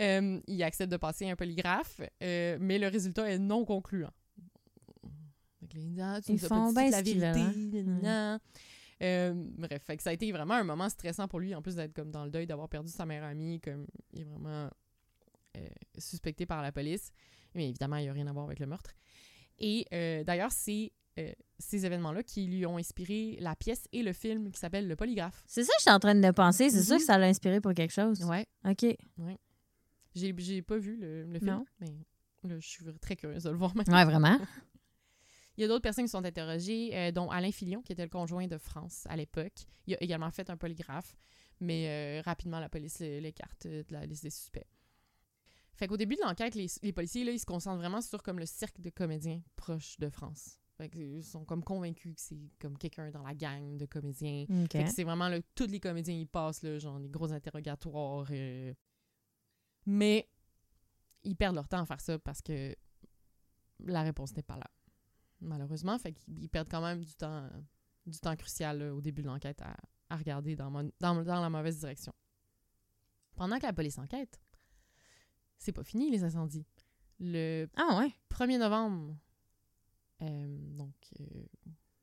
[0.00, 4.12] Euh, il accepte de passer un polygraphe, euh, mais le résultat est non concluant.
[5.62, 7.84] Dit, Ah, tu Ils nous as font pas dit bien la vérité.
[8.04, 8.40] hein.
[9.02, 11.76] Euh, bref, fait que ça a été vraiment un moment stressant pour lui, en plus
[11.76, 14.68] d'être comme dans le deuil, d'avoir perdu sa meilleure amie, comme il est vraiment
[15.56, 15.66] euh,
[15.98, 17.10] suspecté par la police.
[17.54, 18.90] Mais évidemment, il n'y a rien à voir avec le meurtre.
[19.58, 24.12] Et euh, d'ailleurs, c'est euh, ces événements-là qui lui ont inspiré la pièce et le
[24.12, 25.42] film qui s'appelle Le Polygraphe.
[25.46, 26.70] C'est ça que je suis en train de penser.
[26.70, 26.82] C'est Mhm.
[26.84, 28.22] sûr que ça l'a inspiré pour quelque chose.
[28.24, 28.46] Ouais.
[28.64, 28.84] OK.
[30.14, 31.66] J'ai, j'ai pas vu le, le film, Non.
[31.80, 31.94] mais
[32.44, 33.96] là, je suis très curieuse de le voir maintenant.
[33.96, 34.38] Ouais, vraiment.
[35.56, 38.08] Il y a d'autres personnes qui sont interrogées, euh, dont Alain Filion, qui était le
[38.08, 39.66] conjoint de France à l'époque.
[39.88, 41.16] Il a également fait un polygraphe,
[41.60, 44.66] mais euh, rapidement, la police l'é- l'écarte euh, de la liste des suspects.
[45.74, 48.38] Fait qu'au début de l'enquête, les, les policiers, là, ils se concentrent vraiment sur comme
[48.38, 50.58] le cercle de comédiens proches de France.
[50.76, 54.44] Fait qu'ils sont comme convaincus que c'est comme quelqu'un dans la gang de comédiens.
[54.70, 58.26] Fait que c'est vraiment, là, tous les comédiens, ils passent, là, genre, des gros interrogatoires.
[58.30, 58.72] euh.
[59.90, 60.28] Mais
[61.24, 62.76] ils perdent leur temps à faire ça parce que
[63.80, 64.70] la réponse n'est pas là,
[65.40, 65.98] malheureusement.
[65.98, 67.48] Fait qu'ils ils perdent quand même du temps,
[68.06, 69.74] du temps crucial là, au début de l'enquête à,
[70.10, 72.12] à regarder dans, mon- dans, dans la mauvaise direction.
[73.34, 74.38] Pendant que la police enquête,
[75.56, 76.66] c'est pas fini, les incendies.
[77.18, 78.12] Le Ah ouais.
[78.30, 79.16] 1er novembre,
[80.22, 81.46] euh, donc euh,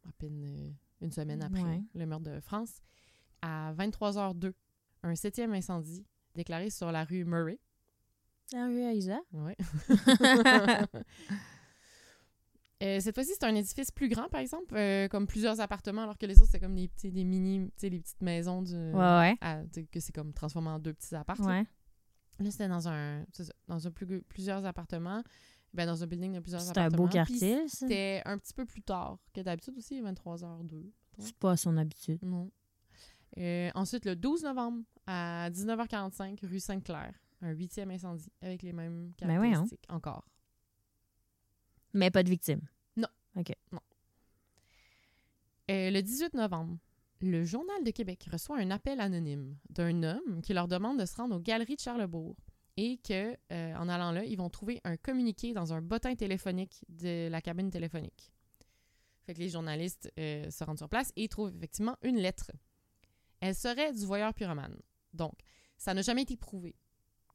[0.07, 0.71] à peine euh,
[1.01, 1.83] une semaine après Ouais.
[1.93, 2.81] le meurtre de France,
[3.43, 4.53] à 23h02,
[5.03, 7.59] un septième incendie déclaré sur la rue Murray.
[8.53, 9.19] Rue Aïsa.
[9.33, 9.55] Ouais.
[12.83, 16.17] Euh, cette fois-ci, c'est un édifice plus grand, par exemple, euh, comme plusieurs appartements, alors
[16.17, 19.99] que les autres, c'est comme des, des mini, les petites maisons du, Ouais, à- que
[20.01, 21.47] c'est comme transformé en deux petits appartements.
[21.47, 21.65] Ouais.
[22.39, 25.23] Là, c'était dans un, ça, dans un plus, plusieurs appartements,
[25.73, 27.05] ben, dans un building de plusieurs C'est un appartements.
[27.05, 27.77] beau quartier, ça.
[27.77, 30.91] C'était un petit peu plus tard que d'habitude aussi, 23h02.
[31.19, 32.19] C'est pas son habitude.
[32.23, 32.51] Non.
[33.37, 39.13] Euh, ensuite, le 12 novembre, à 19h45, rue Sainte-Claire, un huitième incendie avec les mêmes
[39.19, 40.27] Ben caractéristiques encore.
[41.93, 42.61] Mais pas de victime.
[45.71, 46.77] Euh, le 18 novembre,
[47.21, 51.15] le Journal de Québec reçoit un appel anonyme d'un homme qui leur demande de se
[51.15, 52.35] rendre aux Galeries de Charlebourg
[52.77, 56.85] et que, euh, en allant là, ils vont trouver un communiqué dans un bottin téléphonique
[56.89, 58.31] de la cabine téléphonique.
[59.25, 62.51] Fait que les journalistes euh, se rendent sur place et trouvent effectivement une lettre.
[63.39, 64.77] Elle serait du voyeur pyromane.
[65.13, 65.33] Donc,
[65.77, 66.75] ça n'a jamais été prouvé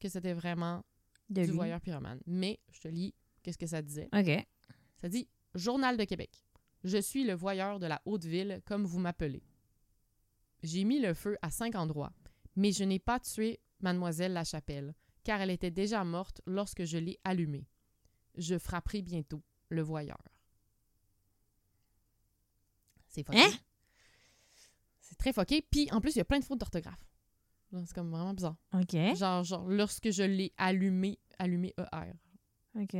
[0.00, 0.84] que c'était vraiment
[1.28, 1.56] De du lui.
[1.56, 2.20] voyeur pyromane.
[2.26, 4.08] Mais je te lis qu'est-ce que ça disait.
[4.12, 4.46] OK.
[4.96, 6.44] Ça dit Journal de Québec.
[6.82, 9.42] Je suis le voyeur de la Haute-Ville, comme vous m'appelez.
[10.62, 12.12] J'ai mis le feu à cinq endroits,
[12.56, 17.18] mais je n'ai pas tué Mademoiselle Lachapelle, car elle était déjà morte lorsque je l'ai
[17.24, 17.66] allumée.
[18.36, 20.18] Je frapperai bientôt le voyeur.
[23.08, 23.40] C'est foqué.
[23.40, 23.50] Hein?
[25.00, 25.62] C'est très foqué.
[25.62, 27.09] Puis, en plus, il y a plein de fautes d'orthographe.
[27.72, 28.56] C'est comme vraiment bizarre.
[28.74, 28.96] OK.
[29.16, 32.12] Genre, genre, lorsque je l'ai allumé, allumé ER.
[32.80, 32.96] OK.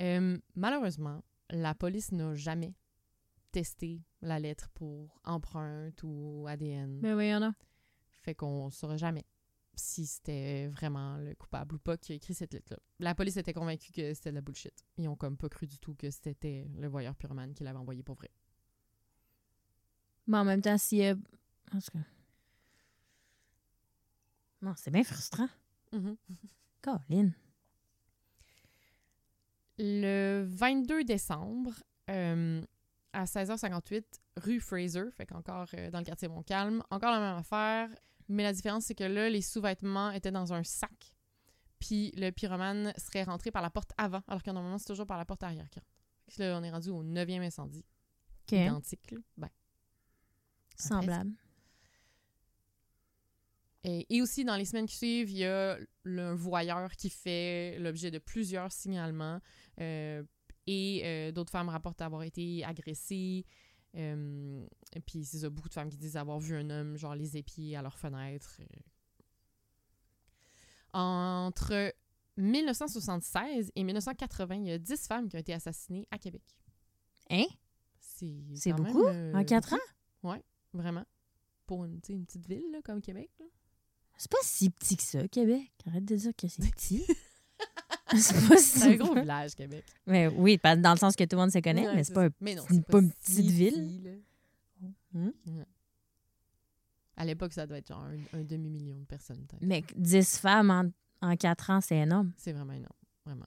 [0.00, 2.74] Euh, malheureusement, la police n'a jamais
[3.52, 7.00] testé la lettre pour empreinte ou ADN.
[7.00, 7.54] Ben voyons donc.
[8.22, 9.24] Fait qu'on ne saura jamais
[9.76, 12.78] si c'était vraiment le coupable ou pas qui a écrit cette lettre-là.
[13.00, 14.72] La police était convaincue que c'était de la bullshit.
[14.96, 18.02] Ils ont comme pas cru du tout que c'était le voyeur pyromane qui l'avait envoyé
[18.04, 18.30] pour vrai.
[20.28, 21.04] Mais en même temps, si...
[21.04, 21.14] euh,
[21.72, 21.98] En tout cas...
[24.64, 25.48] Non, c'est bien frustrant.
[26.80, 27.30] Colin.
[29.78, 31.72] Le 22 décembre,
[32.08, 32.62] euh,
[33.12, 34.04] à 16h58,
[34.38, 37.88] rue Fraser, fait qu'encore euh, dans le quartier Montcalm, encore la même affaire,
[38.28, 41.14] mais la différence, c'est que là, les sous-vêtements étaient dans un sac,
[41.78, 45.18] puis le pyromane serait rentré par la porte avant, alors que normalement, c'est toujours par
[45.18, 45.68] la porte arrière
[46.38, 47.84] là, on est rendu au neuvième incendie.
[48.46, 48.52] OK.
[48.52, 49.18] Identique, là.
[49.36, 49.50] Ben,
[50.76, 51.32] Semblable.
[53.84, 57.10] Et, et aussi, dans les semaines qui suivent, il y a le un voyeur qui
[57.10, 59.40] fait l'objet de plusieurs signalements.
[59.80, 60.22] euh,
[60.66, 63.44] et euh, d'autres femmes rapportent avoir été agressées.
[63.96, 67.14] euh, et puis, c'est ça, beaucoup de femmes qui disent avoir vu un homme, genre,
[67.14, 68.56] les épier à leur fenêtre.
[68.62, 68.80] euh.
[70.94, 71.92] Entre
[72.36, 76.42] 1976 et 1980, il y a 10 femmes qui ont été assassinées à Québec.
[77.30, 77.44] Hein?
[78.54, 79.06] C'est même, beaucoup?
[79.06, 79.82] euh, En quatre beaucoup.
[79.82, 79.86] ans?
[80.72, 81.04] Vraiment.
[81.66, 83.30] Pour une, petite ville là, comme Québec.
[83.40, 83.46] là.
[84.16, 85.70] C'est pas si petit que ça, Québec.
[85.86, 87.04] Arrête de dire que c'est petit.
[88.16, 88.78] c'est pas si...
[88.80, 89.84] C'est un gros village, Québec.
[90.06, 92.28] Mais oui, dans le sens que tout le monde se connaît, Ouais, mais c'est pas,
[92.40, 94.22] mais non, pas une si petite ville.
[95.12, 95.30] Hmm?
[95.46, 95.64] Ouais.
[97.16, 99.46] À l'époque, ça doit être genre un, un demi-million de personnes.
[99.60, 102.32] Mais 10 femmes en, en 4 ans, c'est énorme.
[102.36, 102.92] C'est vraiment énorme,
[103.24, 103.46] vraiment.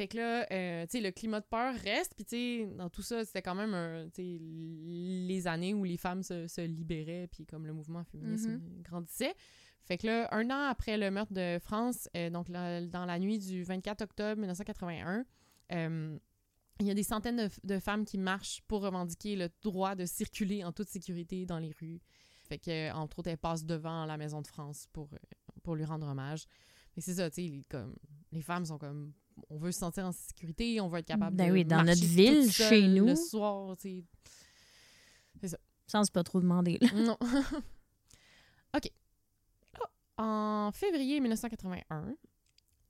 [0.00, 2.88] Fait que là, euh, tu sais, le climat de peur reste, puis tu sais, dans
[2.88, 7.44] tout ça, c'était quand même un, les années où les femmes se, se libéraient, puis
[7.44, 8.82] comme le mouvement féministe Mhm.
[8.82, 9.34] grandissait.
[9.84, 13.18] Fait que là, un an après le meurtre de France, euh, donc la- dans la
[13.18, 15.24] nuit du 24 octobre 1981,
[15.72, 16.18] euh,
[16.80, 20.06] il y a des centaines de, de femmes qui marchent pour revendiquer le droit de
[20.06, 22.00] circuler en toute sécurité dans les rues.
[22.48, 25.10] Fait que, entre autres, elles passent devant la Maison de France pour,
[25.62, 26.46] pour lui rendre hommage.
[26.96, 27.94] Mais c'est ça, tu sais, comme,
[28.32, 29.12] les femmes sont comme,
[29.48, 32.00] on veut se sentir en sécurité, on veut être capable Ben de oui, dans notre
[32.00, 33.06] toute ville, seule chez nous.
[33.06, 34.04] Le soir, tu
[35.42, 35.56] sais.
[35.86, 36.78] Ça, c'est pas trop demandé.
[36.80, 36.88] là.
[36.92, 37.18] Non.
[38.76, 38.88] OK.
[40.18, 42.14] En février 1981,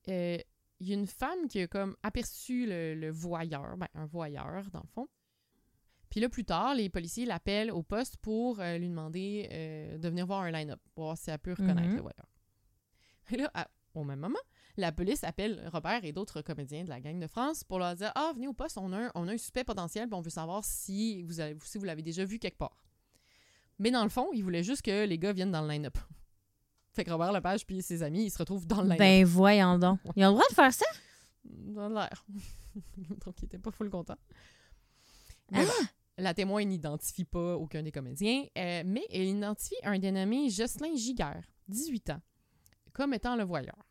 [0.08, 0.38] euh,
[0.80, 4.68] il y a une femme qui a comme aperçu le, le voyeur, ben, un voyeur
[4.72, 5.08] dans le fond.
[6.10, 10.08] Puis là, plus tard, les policiers l'appellent au poste pour euh, lui demander euh, de
[10.08, 11.96] venir voir un line-up, pour voir si elle peut reconnaître Mhm.
[11.96, 12.26] le voyeur.
[13.30, 14.38] Et là, à- au même moment,
[14.76, 18.12] la police appelle Robert et d'autres comédiens de la gang de France pour leur dire
[18.14, 20.30] Ah, venez au poste, on a un, on a un suspect potentiel, puis on veut
[20.30, 22.84] savoir si vous, avez, si vous l'avez déjà vu quelque part.
[23.78, 25.96] Mais dans le fond, ils voulaient juste que les gars viennent dans le line-up.
[26.92, 28.98] Fait que Robert Lepage puis ses amis, ils se retrouvent dans le line-up.
[28.98, 30.00] Ben voyons donc.
[30.16, 30.86] Ils ont le droit de faire ça?
[31.44, 32.24] Dans l'air.
[33.24, 34.16] Donc, il était pas full content.
[35.50, 35.72] Mais bon,
[36.18, 41.42] la témoin n'identifie pas aucun des comédiens, euh, mais elle identifie un dénommé Jocelyn Giguère,
[41.68, 42.20] 18 ans,
[42.92, 43.89] comme étant le voyeur.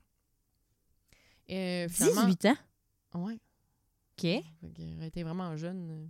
[1.51, 2.57] Euh, finalement- 18 ans?
[3.15, 3.33] Ouais.
[3.33, 4.21] OK.
[4.23, 4.43] Fait
[4.75, 5.89] qu'il aurait été vraiment jeune.
[5.89, 6.05] euh.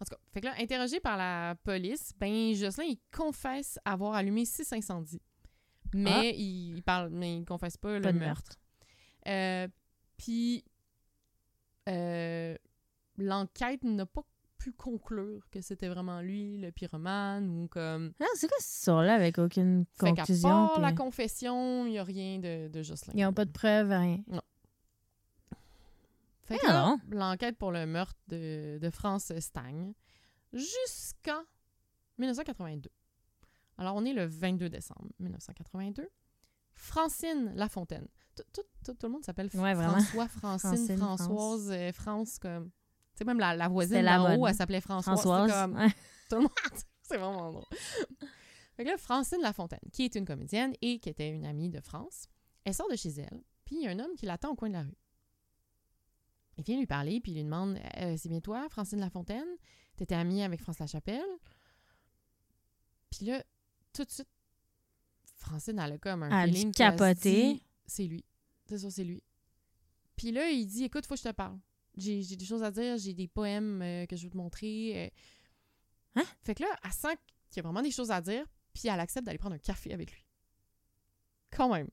[0.00, 4.14] En tout cas, fait que là, interrogé par la police, ben Jocelyn, il confesse avoir
[4.14, 5.22] allumé six incendies.
[5.94, 6.24] Mais Ah.
[6.24, 8.52] il, il parle, mais il confesse pas, Pas le de meurtre.
[9.26, 9.66] Euh,
[10.18, 10.64] Puis
[11.88, 12.56] euh,
[13.16, 14.22] l'enquête n'a pas
[14.58, 18.12] pu conclure que c'était vraiment lui, le pyromane, ou comme...
[18.20, 20.48] Ah, c'est quoi cette histoire-là avec aucune Fait qu'à conclusion?
[20.48, 23.14] part la confession, il n'y a rien de, de Jocelyn.
[23.16, 24.18] Ils n'ont pas de preuves, rien.
[26.48, 29.92] Fait que Ah là, l'enquête pour le meurtre de, de France stagne
[30.52, 31.42] jusqu'en
[32.18, 32.90] 1982.
[33.76, 36.08] Alors, on est le 22 décembre 1982.
[36.72, 38.08] Francine Lafontaine.
[38.36, 39.74] Tout, tout, tout, tout le monde s'appelle Ouais.
[39.74, 42.70] François, Francine, Francine, Françoise, euh, France, comme...
[42.70, 44.50] Tu sais, même la, la voisine C'était la d'en haut, mode.
[44.50, 45.20] elle s'appelait Françoise.
[45.20, 45.50] Françoise.
[45.52, 45.76] Comme...
[45.76, 45.88] ouais.
[46.30, 46.50] Tout le monde.
[47.02, 47.64] C'est vraiment drôle.
[48.76, 51.80] Fait que là, Francine Lafontaine, qui est une comédienne et qui était une amie de
[51.80, 52.26] France,
[52.64, 54.68] elle sort de chez elle, puis il y a un homme qui l'attend au coin
[54.68, 54.96] de la rue.
[56.58, 59.46] Il vient lui parler, puis il lui demande Euh, C'est bien toi, Francine Lafontaine?
[59.96, 61.24] T'étais amie avec France Lachapelle?
[63.10, 63.42] Puis là,
[63.92, 64.28] tout de suite,
[65.36, 68.24] Francine, elle a comme un Elle a feeling dit, C'est lui.
[68.66, 69.22] C'est ça, c'est lui.
[70.16, 71.58] Puis là, il dit Écoute, faut que je te parle.
[71.96, 75.06] J'ai des choses à dire, j'ai des poèmes euh, que je veux te montrer.
[76.16, 76.20] euh.
[76.20, 76.24] Hein?
[76.42, 77.16] Fait que là, elle sent
[77.50, 79.92] qu'il y a vraiment des choses à dire, puis elle accepte d'aller prendre un café
[79.92, 80.24] avec lui.
[81.50, 81.88] Quand même.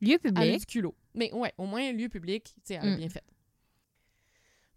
[0.00, 0.60] Lieu Elle a public.
[0.60, 0.94] du culot.
[1.14, 2.96] Mais ouais, au moins, lieu public, tu sais, elle a Mm.
[2.96, 3.24] bien fait.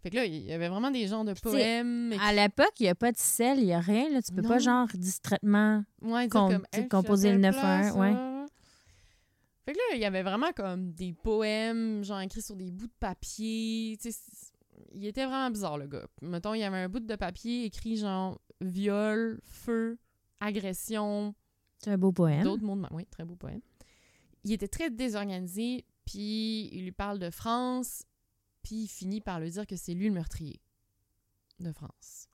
[0.04, 2.12] Fait que là, il y avait vraiment des genres de poèmes.
[2.20, 4.10] À l'époque, il n'y a pas de sel, il n'y a rien.
[4.10, 4.20] Là.
[4.20, 4.48] Tu peux Non.
[4.50, 5.82] pas, genre, distraitement.
[6.02, 8.46] ouais, com- comme, Hey, composer le je 9-1, t'appelle ouais.
[9.64, 12.86] Fait que là, il y avait vraiment comme des poèmes, genre écrits sur des bouts
[12.86, 13.96] de papier.
[13.98, 14.52] Tu sais, c'est-
[14.92, 16.06] il était vraiment bizarre, le gars.
[16.20, 19.96] Mettons, il y avait un bout de papier écrit genre viol, feu,
[20.40, 21.34] agression,
[21.78, 22.44] C'est un beau poème.
[22.44, 23.60] D'autres mots de ma- Oui, très beau poème.
[24.44, 28.02] Il était très désorganisé, puis il lui parle de France,
[28.64, 30.60] puis il finit par lui dire que c'est lui le meurtrier
[31.60, 32.28] de France.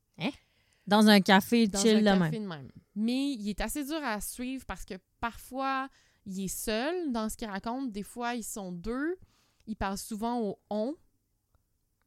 [0.87, 2.43] Dans un café Dans chill un de café même.
[2.43, 2.71] de même.
[2.97, 5.88] Mais il est assez dur à suivre parce que parfois,
[6.27, 7.93] il est seul dans ce qu'il raconte.
[7.93, 9.16] Des fois, ils sont deux.
[9.66, 10.95] Il parle souvent au «on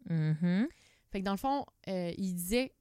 [0.10, 0.68] Mhm.».
[1.12, 2.74] Fait que dans le fond, euh, il disait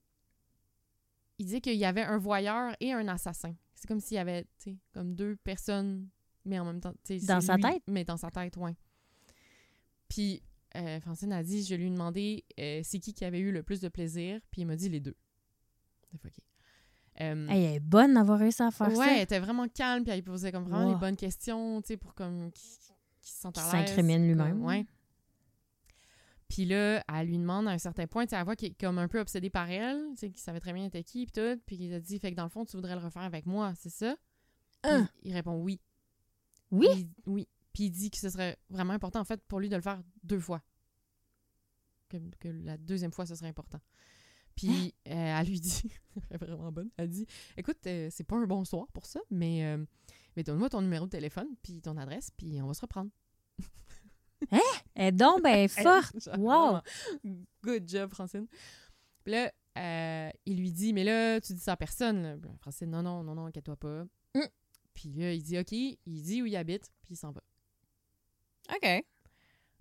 [1.38, 3.55] il disait qu'il y avait un voyeur et un assassin.
[3.74, 4.46] C'est comme s'il y avait,
[4.92, 6.09] comme deux personnes,
[6.44, 6.94] mais en même temps,
[7.26, 7.83] Dans sa lui, tête?
[7.88, 8.76] Mais dans sa tête, ouais.
[10.09, 10.42] Puis
[10.76, 13.62] euh, Francine a dit, je lui ai demandé euh, c'est qui qui avait eu le
[13.62, 15.16] plus de plaisir, puis il m'a dit les deux.
[17.20, 19.22] Euh, Hey, elle est bonne d'avoir réussi à faire ouais, elle ça.
[19.22, 20.92] était vraiment calme, puis elle posait comme vraiment Wow.
[20.94, 22.62] les bonnes questions, tu sais, pour comme qu'il
[23.20, 23.88] se sente à Qu'il l'aise.
[23.88, 24.64] s'incrimine lui-même.
[24.64, 24.87] Ouais.
[26.48, 28.80] Puis là, elle lui demande à un certain point, tu sais, elle voit qu'il est
[28.80, 31.32] comme un peu obsédé par elle, tu sais, qu'il savait très bien était qui, puis
[31.32, 33.46] tout, puis il a dit, fait que dans le fond, tu voudrais le refaire avec
[33.46, 34.16] moi, c'est ça?
[34.85, 35.08] Hein?
[35.22, 35.80] il répond oui.
[36.70, 37.08] Oui?
[37.26, 37.46] Oui.
[37.72, 40.02] Puis il dit que ce serait vraiment important, en fait, pour lui de le faire
[40.22, 40.62] deux fois.
[42.08, 43.80] Que, que la deuxième fois, ce serait important.
[44.54, 45.12] Puis Hein?
[45.12, 45.90] euh, elle lui dit,
[46.30, 49.20] elle est vraiment bonne, elle dit Écoute, euh, c'est pas un bon soir pour ça,
[49.30, 49.82] mais, euh,
[50.37, 53.11] mais donne-moi ton numéro de téléphone, puis ton adresse, puis on va se reprendre.
[54.94, 56.28] Elle est donc ben forte.
[56.37, 56.80] Wow!
[57.62, 58.46] Good job, Francine.
[59.24, 62.22] Puis là, euh, il lui dit Mais là, tu dis ça à personne.
[62.22, 64.04] là, Francine, non, non, non, non, inquiète-toi pas.
[64.35, 64.40] Mm.
[64.94, 67.40] Puis là, il dit OK, il dit où il habite, puis il s'en va.
[68.70, 69.05] OK.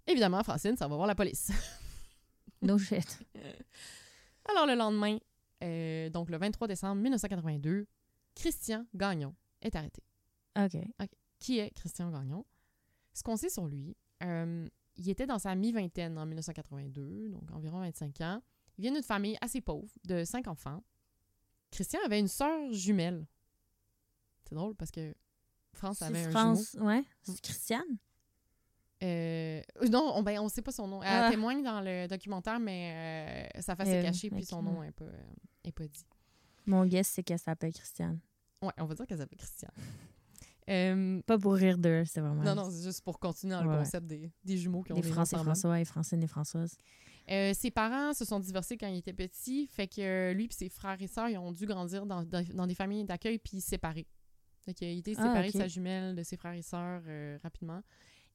[0.07, 1.51] Évidemment, Francine, ça va voir la police.
[2.63, 3.17] No shit.
[4.45, 5.17] Alors, le lendemain,
[5.63, 7.87] euh, donc le 23 décembre 1982,
[8.35, 10.03] Christian Gagnon est arrêté.
[10.55, 10.77] OK.
[11.39, 12.45] Qui est Christian Gagnon?
[13.13, 17.79] Ce qu'on sait sur lui, euh, il était dans sa mi-vingtaine en 1982, donc environ
[17.79, 18.41] 25 ans.
[18.77, 20.83] Il vient d'une famille assez pauvre, de cinq enfants.
[21.71, 23.25] Christian avait une sœur jumelle.
[24.47, 25.13] C'est drôle parce que
[25.73, 27.03] France avait un France, ouais.
[27.23, 27.97] C'est Christiane?
[29.03, 31.01] Euh, non, on, ben, on sait pas son nom.
[31.01, 31.29] Elle Ah.
[31.31, 34.91] témoigne dans le documentaire, mais euh, sa face est Euh, cachée, puis son nom n'est
[34.91, 35.23] pas, euh,
[35.63, 36.05] est pas dit.
[36.67, 38.19] Mon guess, c'est qu'elle s'appelle Christiane.
[38.61, 39.71] Ouais, on va dire qu'elle s'appelle Christiane.
[40.69, 42.43] Euh, Pas pour rire d'eux, c'est vraiment.
[42.43, 45.01] non, non, c'est juste pour continuer dans le concept des, des jumeaux qui ont Les
[45.01, 45.35] des Français.
[45.37, 46.77] François et Francine et Françoise.
[47.27, 51.01] Ses parents se sont divorcés quand il était petit, fait que lui et ses frères
[51.01, 54.07] et sœurs ils ont dû grandir dans, dans- des familles d'accueil puis séparés.
[54.59, 57.01] Fait qu'il a été Ah, séparé de sa jumelle, de ses frères et sœurs
[57.41, 57.81] rapidement.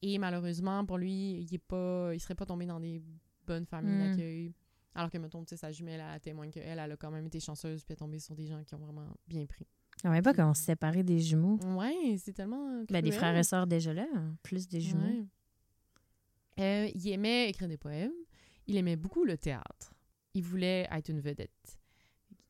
[0.02, 3.02] Et malheureusement, pour lui, il est pas, il serait pas tombé dans des
[3.46, 4.10] bonnes familles Hmm.
[4.10, 4.54] d'accueil.
[4.94, 7.92] Alors que, mettons, sa jumelle, elle témoigne qu'elle, elle a quand même été chanceuse puis
[7.92, 9.66] elle est tombée sur des gens qui ont vraiment bien pris.
[9.98, 11.58] Je savais pas qu'on se séparait des jumeaux.
[11.76, 12.82] Ouais, c'est tellement.
[12.90, 15.04] Ben, des frères et sœurs déjà là, hein, plus des jumeaux.
[15.06, 15.26] Ouais.
[16.60, 18.12] Euh, il aimait écrire des poèmes.
[18.66, 19.94] Il aimait beaucoup le théâtre.
[20.34, 21.78] Il voulait être une vedette.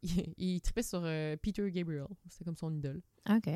[0.03, 2.07] Il, il tripait sur euh, Peter Gabriel.
[2.29, 3.01] C'était comme son idole.
[3.29, 3.49] OK.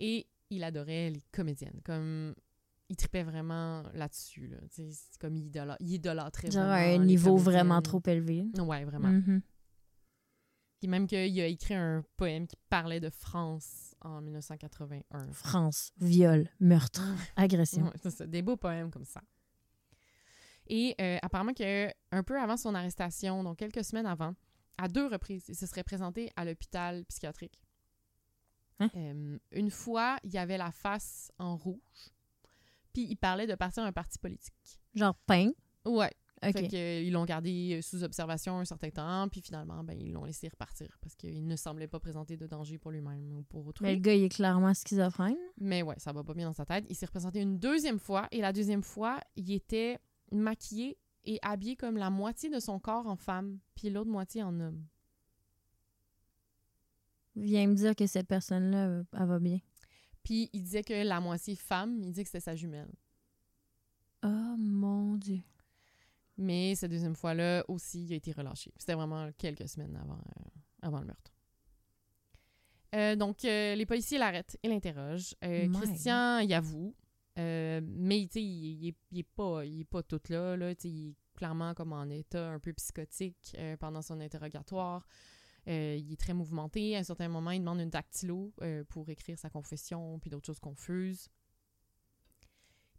[0.00, 1.80] Et il adorait les comédiennes.
[1.84, 2.34] Comme
[2.88, 4.46] il tripait vraiment là-dessus.
[4.46, 4.58] Là.
[4.68, 8.46] C'est comme il, idolâtrait Genre vraiment un niveau vraiment trop élevé.
[8.58, 9.08] Ouais, vraiment.
[9.08, 9.42] Mhm.
[10.80, 15.32] Puis même qu'il a écrit un poème qui parlait de France en 1981.
[15.32, 17.02] France, viol, meurtre,
[17.36, 17.84] agression.
[17.84, 19.22] Ouais, c'est ça, des beaux poèmes comme ça.
[20.66, 24.34] Et euh, apparemment que un peu avant son arrestation, donc quelques semaines avant,
[24.78, 27.60] à deux reprises, il se serait présenté à l'hôpital psychiatrique.
[28.80, 28.90] Hein?
[28.96, 32.12] Euh, une fois, il avait la face en rouge,
[32.94, 34.54] puis il parlait de partir un parti politique.
[34.94, 35.50] Genre pain.
[35.84, 36.10] Ouais.
[36.42, 36.52] OK.
[36.52, 40.12] Fait que, euh, ils l'ont gardé sous observation un certain temps, puis finalement, ben, ils
[40.12, 43.66] l'ont laissé repartir parce qu'il ne semblait pas présenter de danger pour lui-même ou pour
[43.66, 43.86] autrui.
[43.86, 45.36] Mais le gars, il est clairement schizophrène.
[45.58, 46.84] Mais ouais, ça va pas bien dans sa tête.
[46.88, 49.98] Il s'est représenté une deuxième fois et la deuxième fois, il était
[50.32, 54.60] maquillé et habillé comme la moitié de son corps en femme, puis l'autre moitié en
[54.60, 54.84] homme.
[57.36, 59.58] Viens me dire que cette personne-là, euh, elle va bien.
[60.24, 62.90] Puis il disait que la moitié femme, il disait que c'était sa jumelle.
[64.24, 65.42] Oh mon Dieu.
[66.36, 68.72] Mais cette deuxième fois-là aussi, il a été relâché.
[68.78, 70.50] C'était vraiment quelques semaines avant, euh,
[70.82, 71.30] avant le meurtre.
[72.94, 75.34] Euh, donc, euh, les policiers l'arrêtent et l'interrogent.
[75.80, 76.94] Christian y avoue.
[77.36, 80.56] Mais, tu sais, il, il est- il est pas, il est pas tout là.
[80.56, 85.06] là il est clairement comme en état un peu psychotique pendant son interrogatoire.
[85.68, 86.96] Euh, il est très mouvementé.
[86.96, 90.46] À un certain moment, il demande une dactylo euh, pour écrire sa confession, puis d'autres
[90.46, 91.28] choses confuses.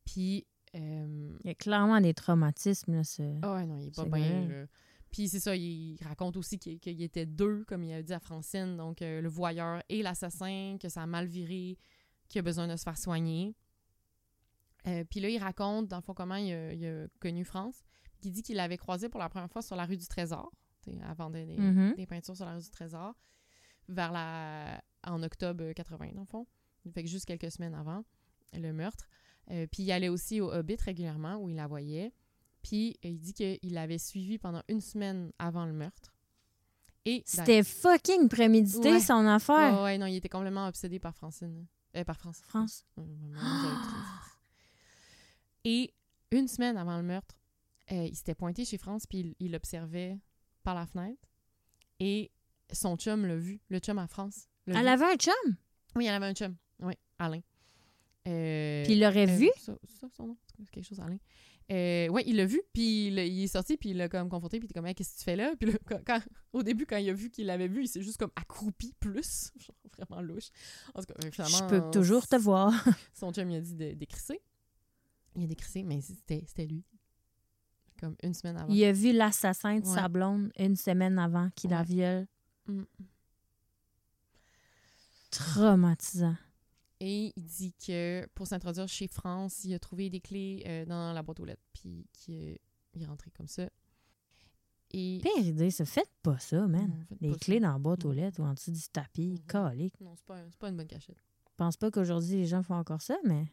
[0.04, 3.22] Puis, euh, Il y a clairement des traumatismes, là, ce...
[3.44, 4.48] ah ouais, non, il est pas bien.
[4.48, 4.66] là.
[5.12, 8.20] Puis c'est ça, il raconte aussi qu'il qu'il était deux, comme il a dit à
[8.20, 11.78] Francine, donc le voyeur et l'assassin, que ça a mal viré,
[12.28, 13.56] qu'il a besoin de se faire soigner.
[14.84, 17.86] Puis là, il raconte, dans le fond, comment il a, il a connu France.
[18.24, 20.52] Il dit qu'il l'avait croisé pour la première fois sur la rue du Trésor,
[21.08, 21.94] avant des, des- Mhm.
[21.96, 23.14] des peintures sur la rue du Trésor,
[23.90, 26.48] vers la, en octobre 80, dans le fond.
[26.94, 28.04] Fait que juste quelques semaines avant
[28.54, 29.06] le meurtre.
[29.52, 32.14] Euh, puis il allait aussi au Hobbit régulièrement, où il la voyait.
[32.62, 36.14] Puis euh, il dit qu'il l'avait suivi pendant une semaine avant le meurtre.
[37.06, 39.00] Et C'était fucking prémédité, Ouais.
[39.00, 39.82] son affaire.
[39.84, 41.68] ouais, non, il était complètement obsédé par Francine.
[41.96, 42.42] Euh, par France.
[42.42, 42.86] France.
[45.64, 45.94] Et
[46.32, 47.36] une semaine avant le meurtre,
[47.92, 50.20] euh, il s'était pointé chez France, puis il- il l'observait
[50.66, 51.22] par la fenêtre.
[52.02, 52.32] Et
[52.74, 54.48] son chum l'a vu, le chum à France.
[54.68, 54.88] Elle vu.
[54.88, 55.56] avait un chum?
[55.96, 56.56] Oui, elle avait un chum.
[56.80, 57.40] Oui, Alain.
[58.28, 59.50] Euh, Puis il l'aurait euh, vu?
[59.58, 60.38] Ça, ça, son nom,
[60.72, 61.20] quelque chose, Alain.
[61.72, 64.60] Euh, ouais, il l'a vu, puis il, il est sorti, puis il l'a comme confronté,
[64.60, 65.56] puis il était comme, Hey, qu'est-ce que tu fais là?
[65.60, 66.22] Puis là, quand, quand-
[66.54, 69.52] au début, quand il a vu qu'il l'avait vu, il s'est juste comme accroupi plus.
[69.58, 70.50] Genre, vraiment louche.
[70.94, 72.74] En tout cas, euh, Je peux toujours te voir.
[73.14, 74.42] Son chum, il a dit d'écrisser.
[75.36, 76.84] Il a décrissé, mais c'était lui.
[78.00, 78.74] Comme une semaine avant.
[78.74, 79.94] Il a vu l'assassin de Ouais.
[79.96, 82.28] sa blonde une semaine avant qu'il la viole.
[82.68, 82.84] Mm.
[85.32, 86.36] Traumatisant.
[87.00, 91.12] Et il dit que pour s'introduire chez France, il a trouvé des clés euh, dans
[91.14, 92.62] la boîte aux lettres, puis qu'il est
[92.94, 93.68] il est rentré comme ça.
[94.92, 95.20] Et.
[95.22, 95.84] Pire idée, ça.
[95.84, 96.88] Faites pas ça, man.
[96.88, 97.68] Non, Les clés ça.
[97.68, 98.16] dans la boîte aux Non.
[98.16, 99.32] lettres ou en dessous du tapis.
[99.32, 99.46] Mhm.
[99.48, 100.00] Calique.
[100.00, 101.18] Non, c'est pas, pas une bonne cachette.
[101.50, 103.46] Je pense pas qu'aujourd'hui les gens font encore ça, mais.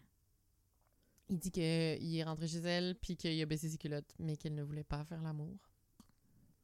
[1.33, 1.63] Il dit qu'il
[2.17, 5.03] est rentré chez elle, puis qu'il a baissé ses culottes, mais qu'elle ne voulait pas
[5.05, 5.57] faire l'amour.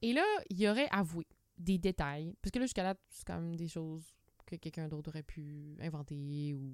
[0.03, 3.57] Et là, il aurait avoué des détails, parce que là, jusqu'à là, c'est quand même
[3.57, 4.05] des choses
[4.45, 6.71] que quelqu'un d'autre aurait pu inventer ou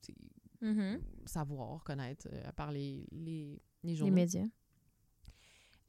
[0.00, 0.14] sais,
[1.26, 4.14] savoir, connaître, euh, à part les, les, les Les journaux.
[4.14, 4.46] médias.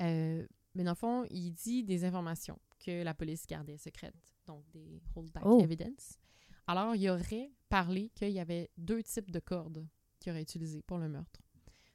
[0.02, 0.46] Euh,
[0.76, 5.02] mais dans le fond, il dit des informations que la police gardait secrètes, donc des
[5.16, 5.60] holdback Oh.
[5.62, 6.20] evidence.
[6.68, 9.88] Alors, il aurait parlé qu'il y avait deux types de cordes
[10.20, 11.42] qu'il aurait utilisées pour le meurtre.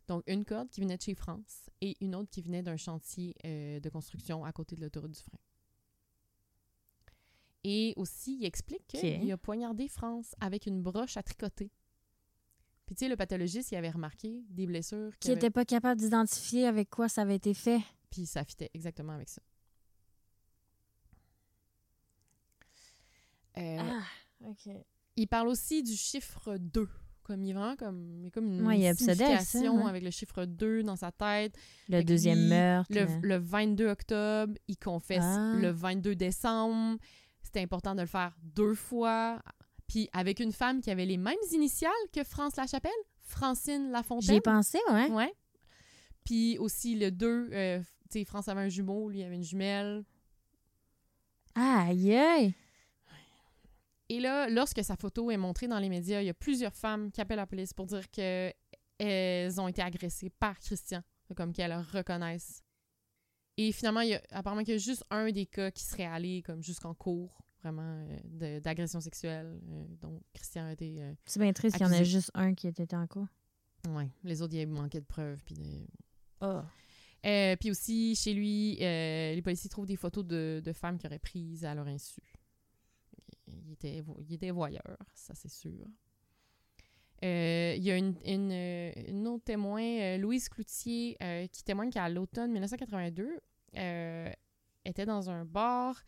[0.09, 3.35] Donc, une corde qui venait de chez France et une autre qui venait d'un chantier
[3.45, 5.39] euh, de construction à côté de l'autoroute du frein.
[7.65, 11.71] Et aussi, il explique qu'il a poignardé France avec une broche à tricoter.
[12.87, 16.01] Puis, tu sais, le pathologiste, il avait remarqué des blessures Qui avait- n'était pas capable
[16.01, 17.81] d'identifier avec quoi ça avait été fait.
[18.11, 19.41] puis ça fitait exactement avec ça.
[23.59, 24.03] Euh, Ah,
[24.49, 24.69] OK.
[25.17, 26.89] Il parle aussi du chiffre 2.
[27.25, 29.89] Comme il vraiment comme, comme une Ouais, avec ça, signification ouais.
[29.91, 31.55] avec le chiffre 2 dans sa tête.
[31.89, 32.91] Le Fait deuxième meurtre.
[32.93, 35.55] Le, le 22 octobre, il confesse Ah.
[35.57, 36.99] le 22 décembre.
[37.43, 39.41] C'était important de le faire deux fois.
[39.87, 42.91] Puis avec une femme qui avait les mêmes initiales que France Lachapelle,
[43.25, 44.35] Francine J'y Lafontaine.
[44.37, 45.11] ai pensé, ouais.
[45.11, 45.33] Ouais.
[46.25, 47.79] Puis aussi le 2, euh,
[48.11, 50.05] tu sais, France avait un jumeau, lui avait une jumelle.
[51.55, 52.55] Aïe, aïe.
[54.15, 57.11] Et là, lorsque sa photo est montrée dans les médias, il y a plusieurs femmes
[57.11, 61.03] qui appellent la police pour dire qu'elles ont été agressées par Christian,
[61.35, 62.63] comme qu'elles le reconnaissent.
[63.57, 66.05] Et finalement, il y a, apparemment qu'il y a juste un des cas qui serait
[66.05, 68.07] allé comme jusqu'en cours, vraiment,
[68.43, 69.59] euh, d'agression sexuelle.
[69.71, 71.03] euh, dont Christian a été...
[71.03, 73.29] euh, C'est bien triste qu'il y en ait juste un qui était en cours.
[73.89, 75.43] ouais, les autres, il y manquait de preuves.
[75.47, 75.87] Puis de-
[76.43, 76.61] Oh.
[77.61, 81.65] Puis aussi, chez lui, les policiers trouvent des photos de, de femmes qui auraient prises
[81.65, 82.21] à leur insu.
[83.67, 85.87] Il était, il était voyeur, ça c'est sûr.
[87.25, 92.09] Euh, il y a une, une, autre témoin, euh, Louise Cloutier, euh, qui témoigne qu'à
[92.09, 93.41] l'automne 1982,
[93.77, 94.33] euh,
[94.85, 96.03] était dans un bar.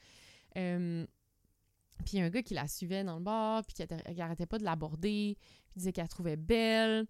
[0.54, 4.58] puis un gars qui la suivait dans le bar, puis qui arrêtait- qui arrêtait pas
[4.58, 5.36] de l'aborder,
[5.70, 7.06] puis disait qu'elle la trouvait belle.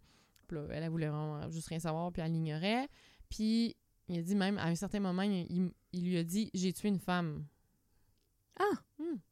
[0.70, 2.87] Elle, voulait vraiment juste rien savoir, puis elle l'ignorait.
[3.30, 3.74] Puis
[4.09, 6.99] il a dit même, à un certain moment, il, lui a dit J'ai tué une
[6.99, 7.47] femme.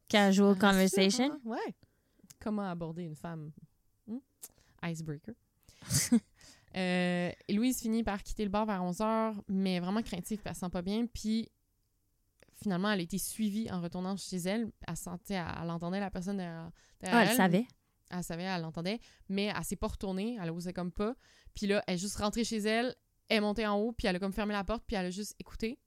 [0.07, 1.25] Casual Ah, conversation.
[1.31, 1.39] hein?
[1.45, 1.75] Ouais.
[2.39, 3.51] Comment aborder une femme?
[4.07, 4.19] Hmm?
[4.83, 5.33] Icebreaker.
[6.75, 10.61] Euh, Louise finit par quitter le bar vers 11h, mais vraiment craintive, puis elle se
[10.61, 11.05] sent pas bien.
[11.05, 11.47] Puis
[12.55, 14.71] finalement, elle a été suivie en retournant chez elle.
[14.87, 17.67] Elle sentait, elle, elle entendait la personne derrière, derrière Ah, elle savait.
[18.09, 21.15] Elle savait, elle l'entendait, mais elle s'est pas retournée, elle osait comme pas.
[21.53, 22.95] Puis là, elle est juste rentrée chez elle,
[23.29, 25.11] elle est montée en haut, puis elle a comme fermé la porte, puis elle a
[25.11, 25.77] juste écouté.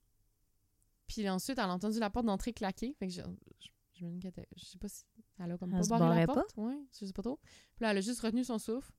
[1.07, 2.95] Puis ensuite, elle a entendu la porte d'entrée claquer.
[2.97, 3.21] Fait que je,
[3.59, 3.67] je,
[3.99, 5.03] je me dis je sais pas si
[5.39, 6.57] elle a comme Elle pas barré la porte.
[6.57, 7.37] Ouais, je sais pas trop.
[7.75, 8.91] Puis là, elle a juste retenu son souffle.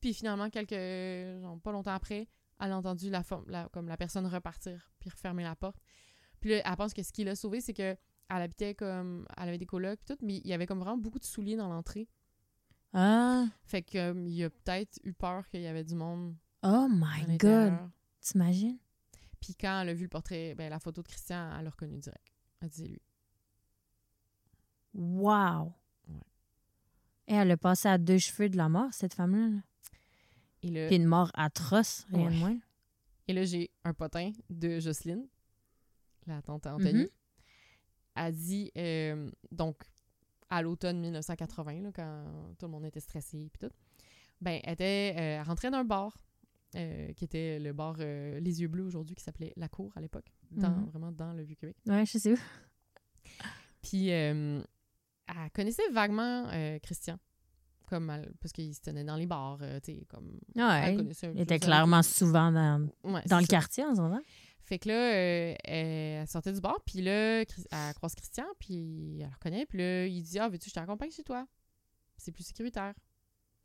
[0.00, 2.28] Puis finalement, quelques, genre, pas longtemps après,
[2.60, 5.78] elle a entendu la, forme- la- comme la personne repartir, puis refermer la porte.
[6.40, 7.96] Puis là, elle pense que ce qui l'a sauvée, c'est que
[8.30, 10.98] elle habitait comme, elle avait des colocs, puis tout, mais il y avait comme vraiment
[10.98, 12.08] beaucoup de souliers dans l'entrée.
[12.92, 13.46] Ah.
[13.64, 17.72] Fait que il a peut-être eu peur qu'il y avait du monde Oh my God.
[18.20, 18.78] T'imagines?
[19.40, 21.98] Puis quand elle a vu le portrait, ben, la photo de Christian, elle l'a reconnu
[21.98, 22.32] direct.
[22.60, 23.02] Elle disait lui.
[24.94, 25.72] Wow.
[26.08, 26.14] Ouais.
[27.28, 29.48] Et elle a passé à deux cheveux de la mort, cette femme-là.
[29.48, 29.60] là.
[30.62, 32.38] Et Puis une mort atroce, rien de Ouais.
[32.38, 32.58] moins.
[33.28, 35.26] et là j'ai un potin de Jocelyne,
[36.26, 37.08] la tante Anthony.
[38.16, 39.82] Elle dit, euh, donc,
[40.48, 43.74] à l'automne 1980, là, quand tout le monde était stressé puis tout,
[44.40, 46.16] ben, elle, était, euh, elle rentrait d'un bar,
[46.76, 50.00] euh, qui était le bar euh, Les Yeux Bleus aujourd'hui, qui s'appelait La Cour à
[50.00, 50.84] l'époque, dans, Mhm.
[50.86, 51.76] vraiment dans le Vieux-Québec.
[51.86, 52.38] Ouais, je sais où.
[53.82, 54.62] Puis, euh,
[55.28, 57.18] elle connaissait vaguement euh, Christian,
[57.88, 60.38] comme elle- parce qu'il se tenait dans les bars, euh, tu sais, comme...
[60.56, 60.96] elle Ouais.
[60.96, 61.66] connaissait un Il était ça.
[61.66, 63.48] clairement souvent dans, Ouais, dans le ça.
[63.48, 64.20] quartier en ce moment.
[64.62, 69.26] Fait que là, euh, elle sortait du bar, puis là, elle croise Christian, puis elle
[69.28, 71.46] le reconnaît, puis là, il dit «Ah, veux-tu que je t'accompagne chez toi?
[72.16, 72.94] C'est plus sécuritaire.»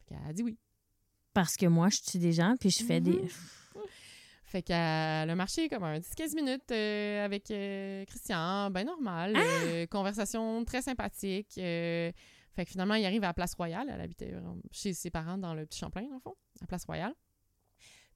[0.07, 0.57] qu'elle a dit oui.
[1.34, 3.22] Parce que moi, je tue des gens, puis je fais des...
[4.50, 4.76] Fait qu'elle
[5.30, 9.34] a marché comme un 10-15 minutes euh, avec euh, Christian, ben normal.
[9.36, 9.39] Ah!
[9.66, 11.56] euh, conversation très sympathique.
[11.60, 12.12] euh,
[12.56, 13.88] fait que finalement, il arrive à la Place Royale.
[13.93, 14.41] Elle habitait euh,
[14.72, 17.14] chez ses parents dans le Petit Champlain, dans le fond, à Place Royale.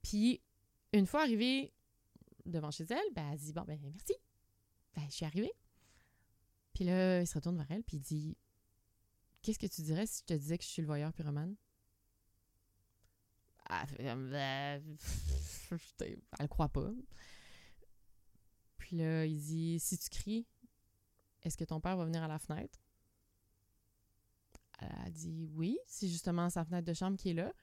[0.02, 0.42] Puis,
[0.92, 1.72] une fois arrivée
[2.48, 4.16] devant chez elle, ben, elle dit Bon, ben merci.
[4.96, 5.54] Ben, je suis arrivée.
[6.74, 8.38] Puis là, il se retourne vers elle, puis il dit
[9.44, 11.56] Qu'est-ce que tu dirais si je te disais que je suis le voyeur pyromane
[14.00, 14.82] Ben,
[15.70, 16.92] putain, elle croit pas.
[18.78, 20.48] Puis là, il dit Si tu cries,
[21.42, 22.80] est-ce que ton père va venir à la fenêtre?
[24.80, 27.54] Elle a dit Oui, c'est justement sa fenêtre de chambre qui est là.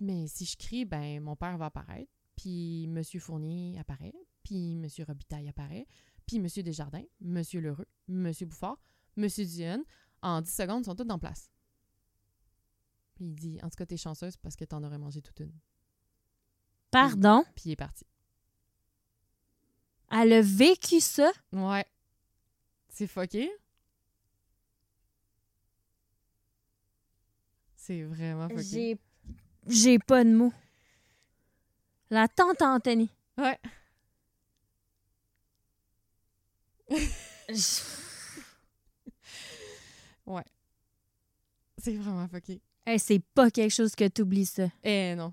[0.00, 5.04] Mais si je crie, ben mon père va apparaître, puis Monsieur Fournier apparaît, puis Monsieur
[5.04, 5.86] Robitaille apparaît,
[6.26, 8.80] puis Monsieur Desjardins, Monsieur Lheureux, Monsieur Bouffard,
[9.16, 9.84] Monsieur Dionne,
[10.22, 11.50] en 10 secondes, ils sont tous en place.
[13.20, 15.52] Puis il dit En tout cas, t'es chanceuse parce que t'en aurais mangé toute une.
[16.90, 17.44] Pardon?
[17.54, 18.06] Puis il est parti.
[20.10, 21.30] Elle a vécu ça?
[21.52, 21.84] Ouais.
[22.88, 23.50] C'est fucké.
[27.76, 28.98] C'est vraiment fucké.
[29.66, 29.98] J'ai...
[29.98, 30.54] Pas de mots.
[32.08, 33.10] La tante Anthony.
[33.36, 33.58] Ouais.
[37.50, 37.82] Je-
[41.76, 42.60] C'est vraiment fucké.
[42.86, 44.68] Hey, c'est pas quelque chose que t'oublies ça.
[44.82, 45.32] Eh non.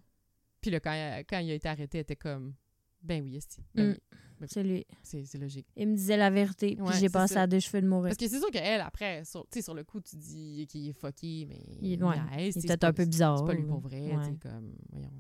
[0.61, 2.53] Puis là, quand, il- quand il a été arrêté, elle était comme
[3.01, 3.61] Ben oui, esti.
[3.75, 3.95] Ben Mm.
[4.41, 4.85] oui, C'est lui.
[5.03, 5.67] c'est logique.
[5.75, 7.43] Il me disait la vérité, puis Ouais, j'ai passé ça.
[7.43, 8.09] à deux cheveux de mourir.
[8.09, 10.87] Parce que c'est sûr qu'elle, après, sur, tu sais, sur le coup, tu dis qu'il
[10.89, 12.15] est fucké, mais Il- ouais,
[12.47, 13.37] Il c'est pas- un peu bizarre.
[13.39, 14.35] C'est pas lui pour vrai, Ouais.
[14.41, 15.11] comme, voyons.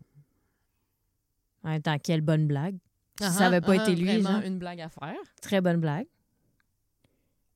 [1.63, 2.75] En même temps, quelle bonne blague.
[3.19, 5.15] Si Ah, ça avait pas ah, été lui, vraiment genre, une blague à faire.
[5.41, 6.07] très bonne blague.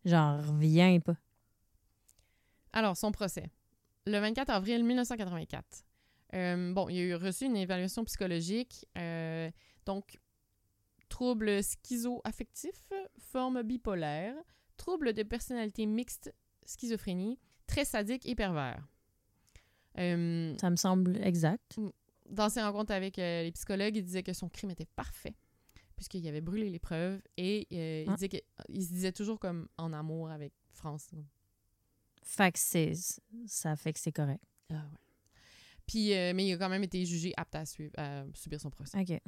[0.05, 1.15] J'en reviens pas.
[2.73, 3.49] Alors, son procès.
[4.07, 5.83] Le 24 avril 1984.
[6.33, 8.85] Euh, bon, il a eu reçu une évaluation psychologique.
[8.97, 9.49] euh,
[9.85, 10.17] donc,
[11.09, 12.75] trouble schizo-affectif,
[13.17, 14.35] forme bipolaire,
[14.77, 16.33] trouble de personnalité mixte,
[16.65, 17.37] schizophrénie,
[17.67, 18.87] très sadique et pervers.
[19.97, 21.77] Euh, Ça me semble exact.
[22.29, 25.35] dans ses rencontres avec euh, les psychologues, il disait que son crime était parfait,
[25.97, 28.15] puisqu'il avait brûlé les preuves, et euh, il, Ah.
[28.15, 31.09] disait il se disait toujours comme en amour avec France.
[32.23, 32.93] Fait que c'est...
[33.47, 34.43] Ça fait que c'est correct.
[34.69, 34.97] Ah ouais.
[35.87, 38.69] Puis, euh, mais il a quand même été jugé apte à, suivre- à subir son
[38.69, 38.97] procès.
[38.99, 39.19] OK.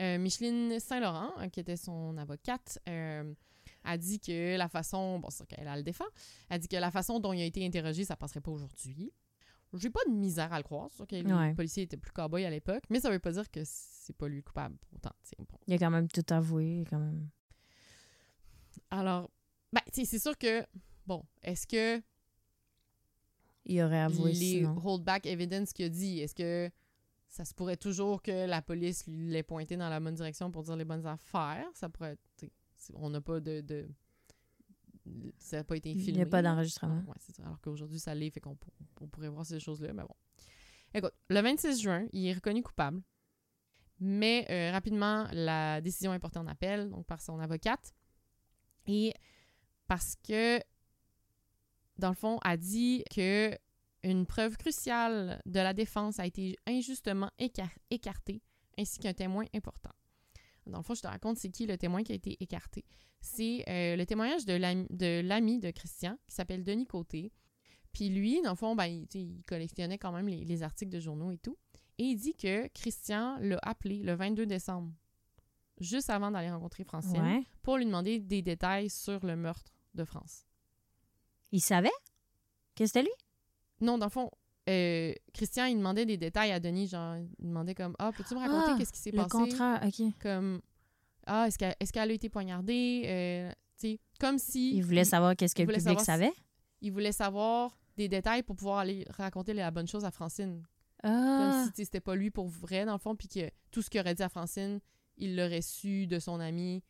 [0.00, 3.32] Euh, Micheline Saint-Laurent, euh, qui était son avocate, euh,
[3.84, 6.04] a dit que la façon, bon, c'est qu'elle a le défend,
[6.50, 9.10] a dit que la façon dont il a été interrogé, ça passerait pas aujourd'hui.
[9.74, 11.54] J'ai pas de misère à le croire, c'est sûr que les Ouais.
[11.54, 14.36] policiers étaient plus cow à l'époque, mais ça veut pas dire que c'est pas lui
[14.36, 15.10] le coupable autant.
[15.38, 15.46] bon.
[15.66, 17.28] Il a quand même tout avoué, quand même.
[18.90, 19.30] Alors,
[19.72, 20.64] ben, c'est sûr que,
[21.06, 22.02] bon, est-ce que
[23.64, 24.80] Il aurait avoué les sinon.
[24.84, 26.70] holdback evidence qu'il a dit, est-ce que
[27.28, 30.76] ça se pourrait toujours que la police l'ait pointé dans la bonne direction pour dire
[30.76, 31.66] les bonnes affaires?
[31.74, 32.16] Ça pourrait
[32.94, 33.88] on n'a pas de, de-
[35.38, 36.18] Ça n'a pas été Il filmé.
[36.18, 37.02] n'y a pas d'enregistrement.
[37.06, 37.42] Ouais, c'est ça.
[37.44, 40.14] Alors qu'aujourd'hui, ça l'est, fait qu'on pour- on pourrait voir ces choses-là, mais bon.
[40.94, 43.02] Écoute, le 26 juin, il est reconnu coupable,
[43.98, 47.92] mais euh, rapidement, la décision est portée en appel, donc par son avocate,
[48.86, 49.12] et
[49.88, 50.60] parce que,
[51.98, 53.56] dans le fond, a dit que
[54.02, 58.42] une preuve cruciale de la défense a été injustement écar- écartée,
[58.78, 59.90] ainsi qu'un témoin important.
[60.66, 62.84] Dans le fond, je te raconte c'est qui le témoin qui a été écarté.
[63.20, 64.52] C'est euh, le témoignage de
[65.22, 67.32] l'ami de, Christian, qui s'appelle Denis Côté.
[67.92, 71.30] Puis lui, dans le fond, ben, il, collectionnait quand même les, les articles de journaux
[71.30, 71.56] et tout.
[71.98, 74.92] Et il dit que Christian l'a appelé le 22 décembre,
[75.80, 77.42] juste avant d'aller rencontrer Francine, Ouais.
[77.62, 80.45] pour lui demander des détails sur le meurtre de France.
[81.52, 81.90] Il savait
[82.74, 83.10] que c'était lui?
[83.80, 84.30] Non, dans le fond,
[84.68, 88.40] euh, Christian, il demandait des détails à Denis, genre, il demandait comme «Ah, peux-tu me
[88.40, 90.02] raconter Ah, qu'est-ce qui s'est Le passé?» contraire, OK.
[90.20, 90.60] Comme
[91.26, 93.02] «Ah, est-ce qu'elle est a été poignardée?
[93.06, 94.74] Euh, tu sais, comme si...
[94.76, 96.32] Il voulait savoir qu'est-ce que le public savoir savait?
[96.82, 100.62] il voulait savoir des détails pour pouvoir aller raconter la bonne chose à Francine.
[101.02, 103.50] Comme Ah, si tu sais, c'était pas lui pour vrai, dans le fond, puis que
[103.70, 104.80] tout ce qu'il aurait dit à Francine,
[105.16, 106.82] il l'aurait su de son ami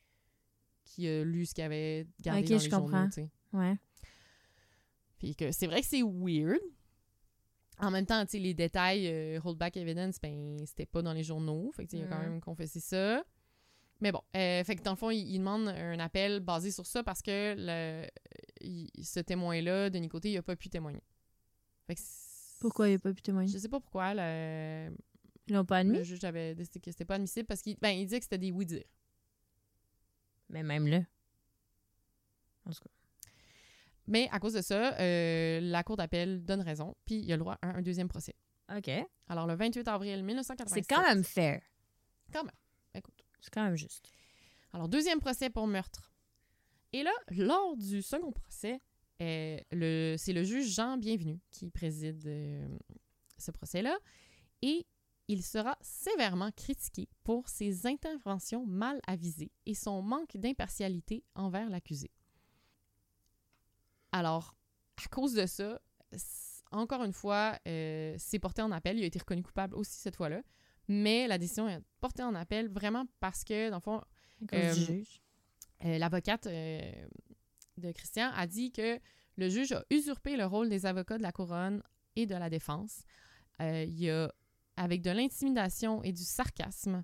[0.84, 2.88] qui a lu ce qu'il avait gardé Ok, dans je les comprends.
[2.88, 3.30] journaux, tu sais.
[3.52, 3.76] ouais.
[5.18, 6.60] Puis que c'est vrai que c'est weird.
[7.78, 11.70] En même temps, les détails, euh, holdback evidence, ben, c'était pas dans les journaux.
[11.72, 12.22] Fait que, il a quand Mhm.
[12.30, 13.22] même confessé ça.
[14.00, 16.86] Mais bon, euh, fait que dans le fond, il, il demande un appel basé sur
[16.86, 18.06] ça parce que le,
[18.60, 21.02] il- ce témoin-là, de Côté, il a pas pu témoigner.
[21.86, 23.50] Fait que c'est- Pourquoi il n'a pas pu témoigner?
[23.50, 24.90] Je sais pas pourquoi le,
[25.46, 25.96] Ils l'ont pas admis?
[25.98, 28.38] le juge avait décidé que c'était pas admissible parce qu'il ben, il disait que c'était
[28.38, 28.84] des oui-dire.
[30.50, 31.00] Mais même là.
[32.66, 32.90] En tout cas.
[34.06, 37.40] Mais à cause de ça, euh, la Cour d'appel donne raison, puis il a le
[37.40, 38.34] droit à un, deuxième procès.
[38.74, 38.90] OK.
[39.28, 40.84] Alors, le 28 avril 1987.
[40.84, 41.62] C'est quand même fair.
[42.32, 42.54] Quand même.
[42.94, 43.24] Écoute.
[43.40, 44.10] C'est quand même juste.
[44.72, 46.12] Alors, deuxième procès pour meurtre.
[46.92, 48.80] Et là, lors du second procès,
[49.22, 52.78] euh, le, c'est le juge Jean Bienvenu qui préside euh,
[53.38, 53.96] ce procès-là.
[54.62, 54.86] Et
[55.28, 62.10] il sera sévèrement critiqué pour ses interventions mal avisées et son manque d'impartialité envers l'accusé.
[64.12, 64.54] Alors,
[65.04, 65.80] à cause de ça,
[66.70, 68.98] encore une fois, euh, c'est porté en appel.
[68.98, 70.42] Il a été reconnu coupable aussi cette fois-là.
[70.88, 74.02] Mais la décision est portée en appel vraiment parce que, dans le fond,
[74.52, 75.02] Euh,
[75.84, 76.92] euh, l'avocate euh,
[77.78, 78.98] de Christian a dit que
[79.36, 81.82] le juge a usurpé le rôle des avocats de la couronne
[82.16, 83.02] et de la défense.
[83.60, 84.32] Il a,
[84.76, 87.02] avec de l'intimidation et du sarcasme,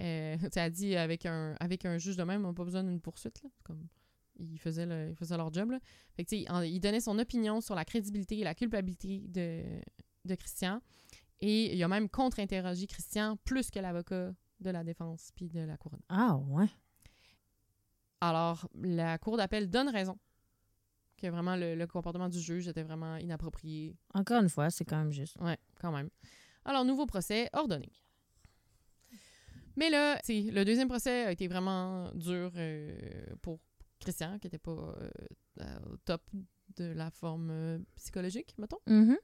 [0.00, 2.84] euh, tu elle dit avec un, avec un juge de même, on n'a pas besoin
[2.84, 3.42] d'une poursuite.
[3.42, 3.86] Là, comme
[4.38, 5.70] ils faisaient, le- ils faisaient leur job.
[5.70, 5.78] Là.
[6.14, 9.62] Fait que, en- il donnait son opinion sur la crédibilité et la culpabilité de,
[10.24, 10.80] de Christian.
[11.40, 15.76] Et il a même contre-interrogé Christian plus que l'avocat de la défense puis de la
[15.76, 16.00] couronne.
[16.08, 16.68] Ah, ouais.
[18.20, 20.18] Alors, la Cour d'appel donne raison
[21.18, 23.96] que vraiment le, le comportement du juge était vraiment inapproprié.
[24.14, 25.36] Encore une fois, c'est quand même juste.
[25.40, 26.08] Ouais, quand même.
[26.64, 27.90] Alors, nouveau procès ordonné.
[29.76, 32.96] Mais là, le deuxième procès a été vraiment dur euh,
[33.42, 33.60] pour
[34.00, 34.72] Christian, qui n'était pas
[35.60, 36.22] euh, au top
[36.76, 38.78] de la forme euh, psychologique, mettons.
[38.86, 39.16] Mhm.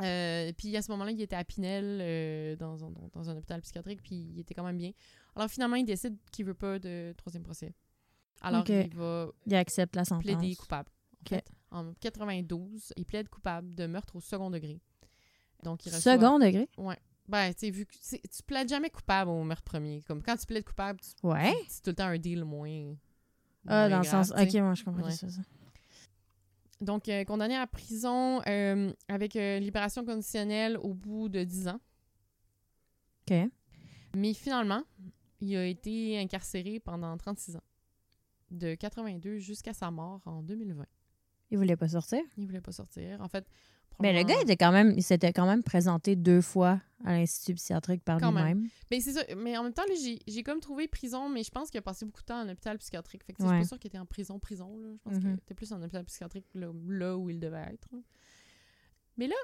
[0.00, 3.60] Euh, puis à ce moment-là, il était à Pinel, euh, dans, un, dans un hôpital
[3.60, 4.92] psychiatrique, puis il était quand même bien.
[5.36, 7.72] Alors finalement, il décide qu'il veut pas de troisième procès.
[8.40, 10.24] Alors il va Il accepte la sentence.
[10.24, 10.90] plaider coupable.
[10.90, 11.28] En Ok.
[11.28, 14.80] fait, en 92, il plaide coupable de meurtre au second degré.
[15.62, 16.14] Donc il reçoit...
[16.14, 16.68] Second degré?
[17.28, 20.02] Ben, tu vu que tu plaides jamais coupable au meurtre premier.
[20.02, 21.54] Comme quand tu plaides coupable, tu- Ouais.
[21.68, 22.96] c'est tout le temps un deal moins.
[23.66, 24.30] Ah, dans le sens.
[24.32, 25.10] Ok, moi, je comprends Ouais.
[25.12, 25.28] ça.
[25.28, 25.40] ça.
[26.80, 31.80] Donc, euh, condamné à prison euh, avec euh, libération conditionnelle au bout de 10 ans.
[33.30, 33.36] Ok.
[34.16, 34.82] Mais finalement,
[35.40, 37.62] il a été incarcéré pendant 36 ans.
[38.50, 40.84] De 82 jusqu'à sa mort en 2020.
[41.50, 42.20] Il voulait pas sortir?
[42.36, 43.20] Il voulait pas sortir.
[43.20, 43.46] En fait,
[44.00, 47.54] Mais le gars était quand même, il s'était quand même présenté deux fois à l'Institut
[47.54, 48.68] psychiatrique par lui-même.
[48.90, 49.22] Mais c'est ça.
[49.36, 49.94] Mais en même temps, là,
[50.26, 52.78] j'ai comme trouvé prison, mais je pense qu'il a passé beaucoup de temps en hôpital
[52.78, 53.24] psychiatrique.
[53.24, 53.48] Fait que Ouais.
[53.48, 54.76] suis pas sûre qu'il était en prison, prison.
[54.78, 54.88] Là.
[54.94, 55.20] Je pense Mhm.
[55.20, 57.88] qu'il était plus en hôpital psychiatrique là, là où il devait être.
[57.92, 57.98] là.
[59.16, 59.34] Mais là,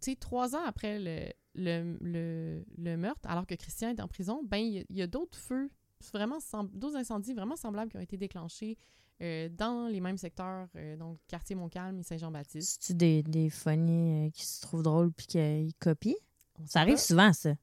[0.00, 4.08] tu sais, trois ans après le, le, le, le meurtre, alors que Christian est en
[4.08, 5.70] prison, ben il y a- d'autres feux,
[6.12, 6.38] vraiment
[6.72, 8.78] d'autres incendies vraiment semblables qui ont été déclenchés
[9.20, 12.78] euh, dans les mêmes secteurs, euh, donc quartier Montcalm et Saint-Jean-Baptiste.
[12.80, 16.14] C'est-tu des, des funnies euh, qui se trouvent drôles puis qu'ils copient?
[16.66, 17.00] Ça arrive pas.
[17.00, 17.54] souvent, ça.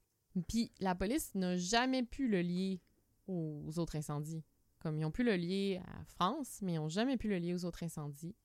[0.47, 2.81] Puis la police n'a jamais pu le lier
[3.27, 4.43] aux autres incendies.
[4.79, 7.53] Comme ils ont pu le lier à France, mais ils n'ont jamais pu le lier
[7.53, 8.35] aux autres incendies.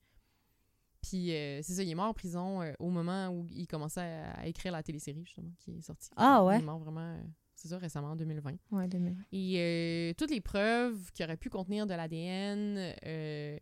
[1.02, 4.32] Puis euh, c'est ça, il est mort en prison au moment où il commençait à,
[4.40, 6.10] à écrire la télésérie, justement, qui est sortie.
[6.16, 6.58] Ah ouais?
[6.58, 7.18] Il est mort vraiment,
[7.60, 8.54] c'est ça, récemment, en 2020.
[8.72, 9.16] Ouais, 2000.
[9.32, 13.58] Et euh, toutes les preuves qui auraient pu contenir de l'ADN euh,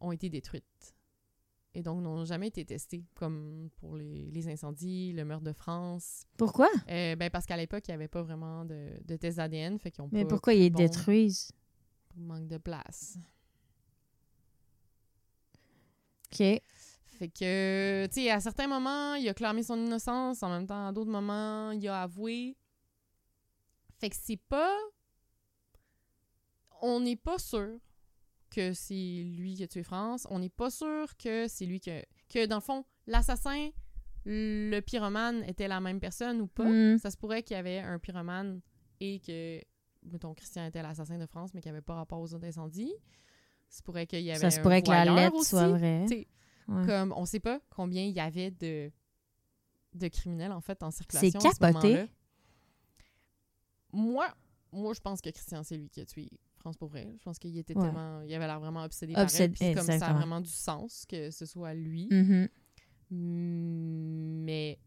[0.00, 0.94] ont été détruites.
[1.74, 6.24] Et donc n'ont jamais été testées, comme pour les, les incendies, le meurtre de France,
[6.36, 6.68] Pourquoi?
[6.90, 9.90] euh, ben parce qu'à l'époque, il n'y avait pas vraiment de, de tests d'ADN, fait
[9.90, 11.50] qu'ils ont Mais pas pourquoi ils les bon détruisent?
[12.10, 13.16] pour manque de place.
[16.32, 16.38] OK.
[17.18, 20.88] Fait que, tu sais, à certains moments, il a clamé son innocence, en même temps,
[20.88, 22.56] à d'autres moments, il a avoué.
[24.02, 24.76] Fait que c'est pas...
[26.80, 27.78] On n'est pas sûr
[28.50, 30.26] que c'est lui qui a tué France.
[30.28, 32.04] On n'est pas sûr que c'est lui qui a...
[32.28, 33.70] Que, dans le fond, l'assassin,
[34.24, 36.64] le pyromane, était la même personne ou pas.
[36.64, 36.98] Mm.
[36.98, 38.60] Ça se pourrait qu'il y avait un pyromane
[38.98, 39.60] et que,
[40.02, 42.92] mettons, Christian était l'assassin de France, mais qu'il n'y avait pas rapport aux autres incendies.
[43.68, 45.50] Ça se pourrait qu'il y avait Ça se un pourrait que la lettre aussi.
[45.50, 46.06] soit vraie.
[46.10, 46.86] Ouais.
[46.86, 48.90] Comme, on sait pas combien il y avait de,
[49.94, 52.08] de criminels, en fait, en circulation C'est ce capoté.
[53.92, 54.26] Moi,
[54.72, 57.08] moi, je pense que Christian, c'est lui qui a tué France pour vrai.
[57.18, 57.84] Je pense qu'il était Ouais.
[57.84, 58.22] tellement...
[58.22, 59.52] Il avait l'air vraiment obsédé, par elle.
[59.52, 62.08] Puis comme ça a vraiment du sens que ce soit lui.
[62.10, 62.48] Mhm.
[64.44, 64.78] Mais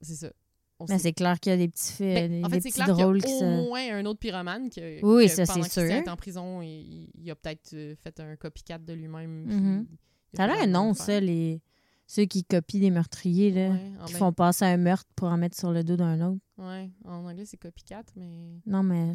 [0.00, 0.30] c'est ça.
[0.78, 2.60] On Mais c'est clair qu'il y a des petits faits, ben, des, en fait, des
[2.70, 5.82] petits qu'il drôles qui au moins un autre pyromane que, Oui, que ça, pendant sûr.
[5.84, 9.86] est en prison, il, il a peut-être euh, fait un copycat de lui-même.
[10.34, 11.60] Ça a fait l'air non, ça, les...
[12.08, 15.36] ceux qui copient des meurtriers, là, Ouais, qui même- font passer un meurtre pour en
[15.36, 16.40] mettre sur le dos d'un autre.
[16.66, 19.12] Ouais, en anglais, c'est copycat, mais Non, mais...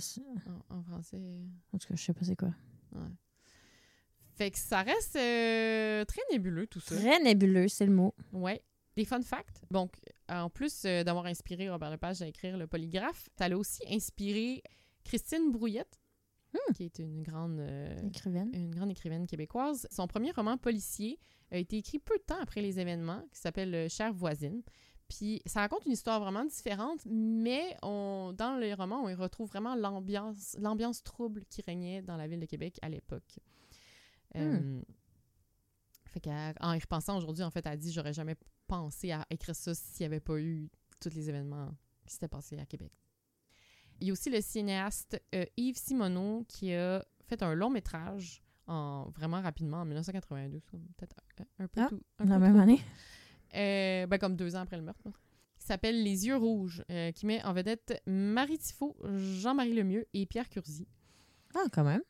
[0.69, 1.41] en, en français...
[1.73, 2.53] En tout cas, je sais pas c'est quoi.
[2.93, 3.07] Ouais.
[4.35, 6.95] Fait que ça reste euh, très nébuleux, tout ça.
[6.95, 8.13] Très nébuleux, c'est le mot.
[8.31, 8.61] Ouais.
[8.95, 9.63] Des fun facts.
[9.71, 9.93] Donc,
[10.29, 14.61] en plus euh, d'avoir inspiré Robert Lepage à écrire Le Polygraphe, t'allais aussi inspiré
[15.03, 15.99] Christine Brouillette,
[16.75, 18.49] qui est une grande, euh, Écrivaine.
[18.53, 19.87] une grande écrivaine québécoise.
[19.91, 21.19] Son premier roman policier
[21.51, 24.61] a été écrit peu de temps après les événements, qui s'appelle euh, Chère voisine.
[25.09, 29.47] Puis ça raconte une histoire vraiment différente, mais on, dans les romans, on y retrouve
[29.47, 33.39] vraiment l'ambiance, l'ambiance trouble qui régnait dans la ville de Québec à l'époque.
[34.35, 34.81] Euh,
[36.05, 38.35] fait qu'en y repensant aujourd'hui, en fait, elle a dit j'aurais jamais
[38.67, 41.69] pensé à écrire ça s'il n'y avait pas eu tous les événements
[42.05, 42.91] qui s'étaient passés à Québec.
[43.99, 48.43] Il y a aussi le cinéaste euh, Yves Simoneau qui a fait un long métrage
[48.67, 52.01] en vraiment rapidement en 1982, ça, peut-être un, un peu Ah, tout.
[52.19, 52.81] un La peu même année.
[53.57, 55.03] Euh, ben, comme deux ans après le meurtre.
[55.59, 60.25] Qui s'appelle Les Yeux Rouges, euh, qui met en vedette Marie Tifo, Jean-Marie Lemieux et
[60.25, 60.87] Pierre Curzi.
[61.55, 62.01] Ah, quand même.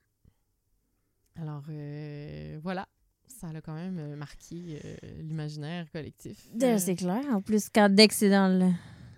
[1.35, 2.87] Alors, euh, voilà.
[3.27, 4.81] Ça a quand même marqué
[5.21, 6.47] l'imaginaire collectif.
[6.59, 7.23] C'est clair.
[7.31, 8.71] En plus, quand dès que c'est dans le,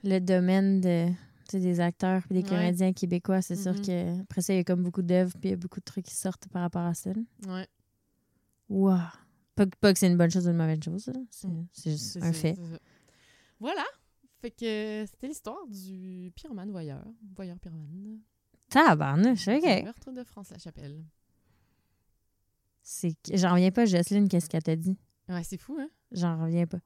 [0.03, 1.07] le domaine de,
[1.53, 2.49] des acteurs et des Ouais.
[2.49, 3.85] comédiens québécois, c'est sûr Mhm.
[3.85, 5.85] que après ça, il y a comme beaucoup d'œuvres puis il y a beaucoup de
[5.85, 7.11] trucs qui sortent par rapport à ça.
[7.47, 7.67] ouais,
[8.67, 8.97] Wow.
[9.59, 11.11] Pas, que- pas que c'est une bonne chose ou une mauvaise chose.
[11.31, 11.67] C'est Mm.
[11.73, 12.55] c'est juste c'est un fait.
[12.55, 12.79] c'est.
[13.59, 13.83] Voilà.
[14.41, 17.05] Fait que c'était l'histoire du pyromane voyeur.
[17.35, 18.19] Voyeur pyromane.
[18.69, 19.83] Tabarnouche, OK.
[19.83, 21.03] meurtre de France-la-Chapelle.
[22.81, 24.97] C'est que- J'en reviens pas, Jocelyne, qu'est-ce qu'elle t'a dit?
[25.27, 25.89] Ouais, c'est fou, hein?
[26.11, 26.79] J'en reviens pas.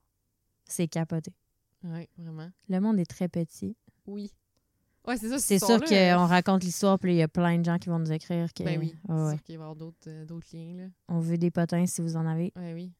[0.66, 1.32] C'est capoté.
[1.84, 2.50] Ouais, vraiment.
[2.70, 3.76] Le monde est très petit.
[4.08, 4.32] Oui.
[5.06, 5.38] Ouais, c'est ça.
[5.40, 7.90] C'est sûr histoire-là, qu'on euh, raconte l'histoire, puis il y a plein de gens qui
[7.90, 8.96] vont nous écrire que Ben oui.
[9.06, 9.32] C'est ouais.
[9.36, 10.90] sûr qu'il va y avoir d'autres euh, liens, là.
[11.10, 12.54] on veut des potins si vous en avez.
[12.56, 12.92] Ouais, oui.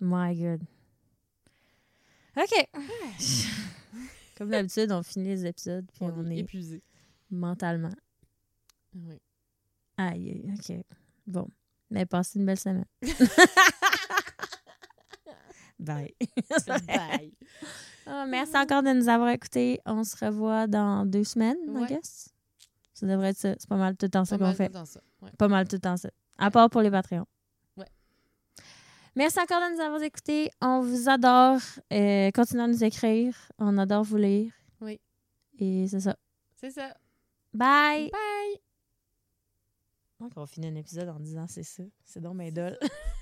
[0.00, 0.62] My God.
[2.36, 2.68] OK.
[4.38, 6.82] Comme d'habitude, on finit les épisodes, puis on, On est épuisé.
[7.30, 7.92] mentalement.
[8.94, 9.20] Oui.
[9.98, 10.84] Aïe, aïe, OK.
[11.26, 11.46] Bon.
[11.90, 12.86] Mais passez une belle semaine.
[15.78, 16.14] Bye.
[16.86, 17.32] Bye.
[18.06, 19.80] Ah, merci encore de nous avoir écoutés.
[19.86, 21.86] On se revoit dans deux semaines, I Ouais.
[21.88, 22.28] guess.
[22.94, 23.54] Ça devrait être ça.
[23.58, 24.68] C'est pas mal tout le temps ça Pas qu'on mal fait.
[24.68, 25.00] dans ça.
[25.20, 25.30] Ouais.
[25.38, 26.10] Pas mal tout le temps ça.
[26.38, 27.26] À part pour les Patreons.
[27.76, 27.86] Ouais.
[29.16, 30.50] Merci encore de nous avoir écoutés.
[30.60, 31.60] On vous adore.
[31.92, 33.34] Euh, continuez à nous écrire.
[33.58, 34.52] On adore vous lire.
[34.80, 35.00] Oui.
[35.58, 36.16] Et c'est ça.
[36.56, 36.94] C'est ça.
[37.52, 38.10] Bye!
[38.10, 38.60] Bye!
[40.36, 41.82] On finit un épisode en disant c'est ça.
[42.04, 42.52] C'est donc mes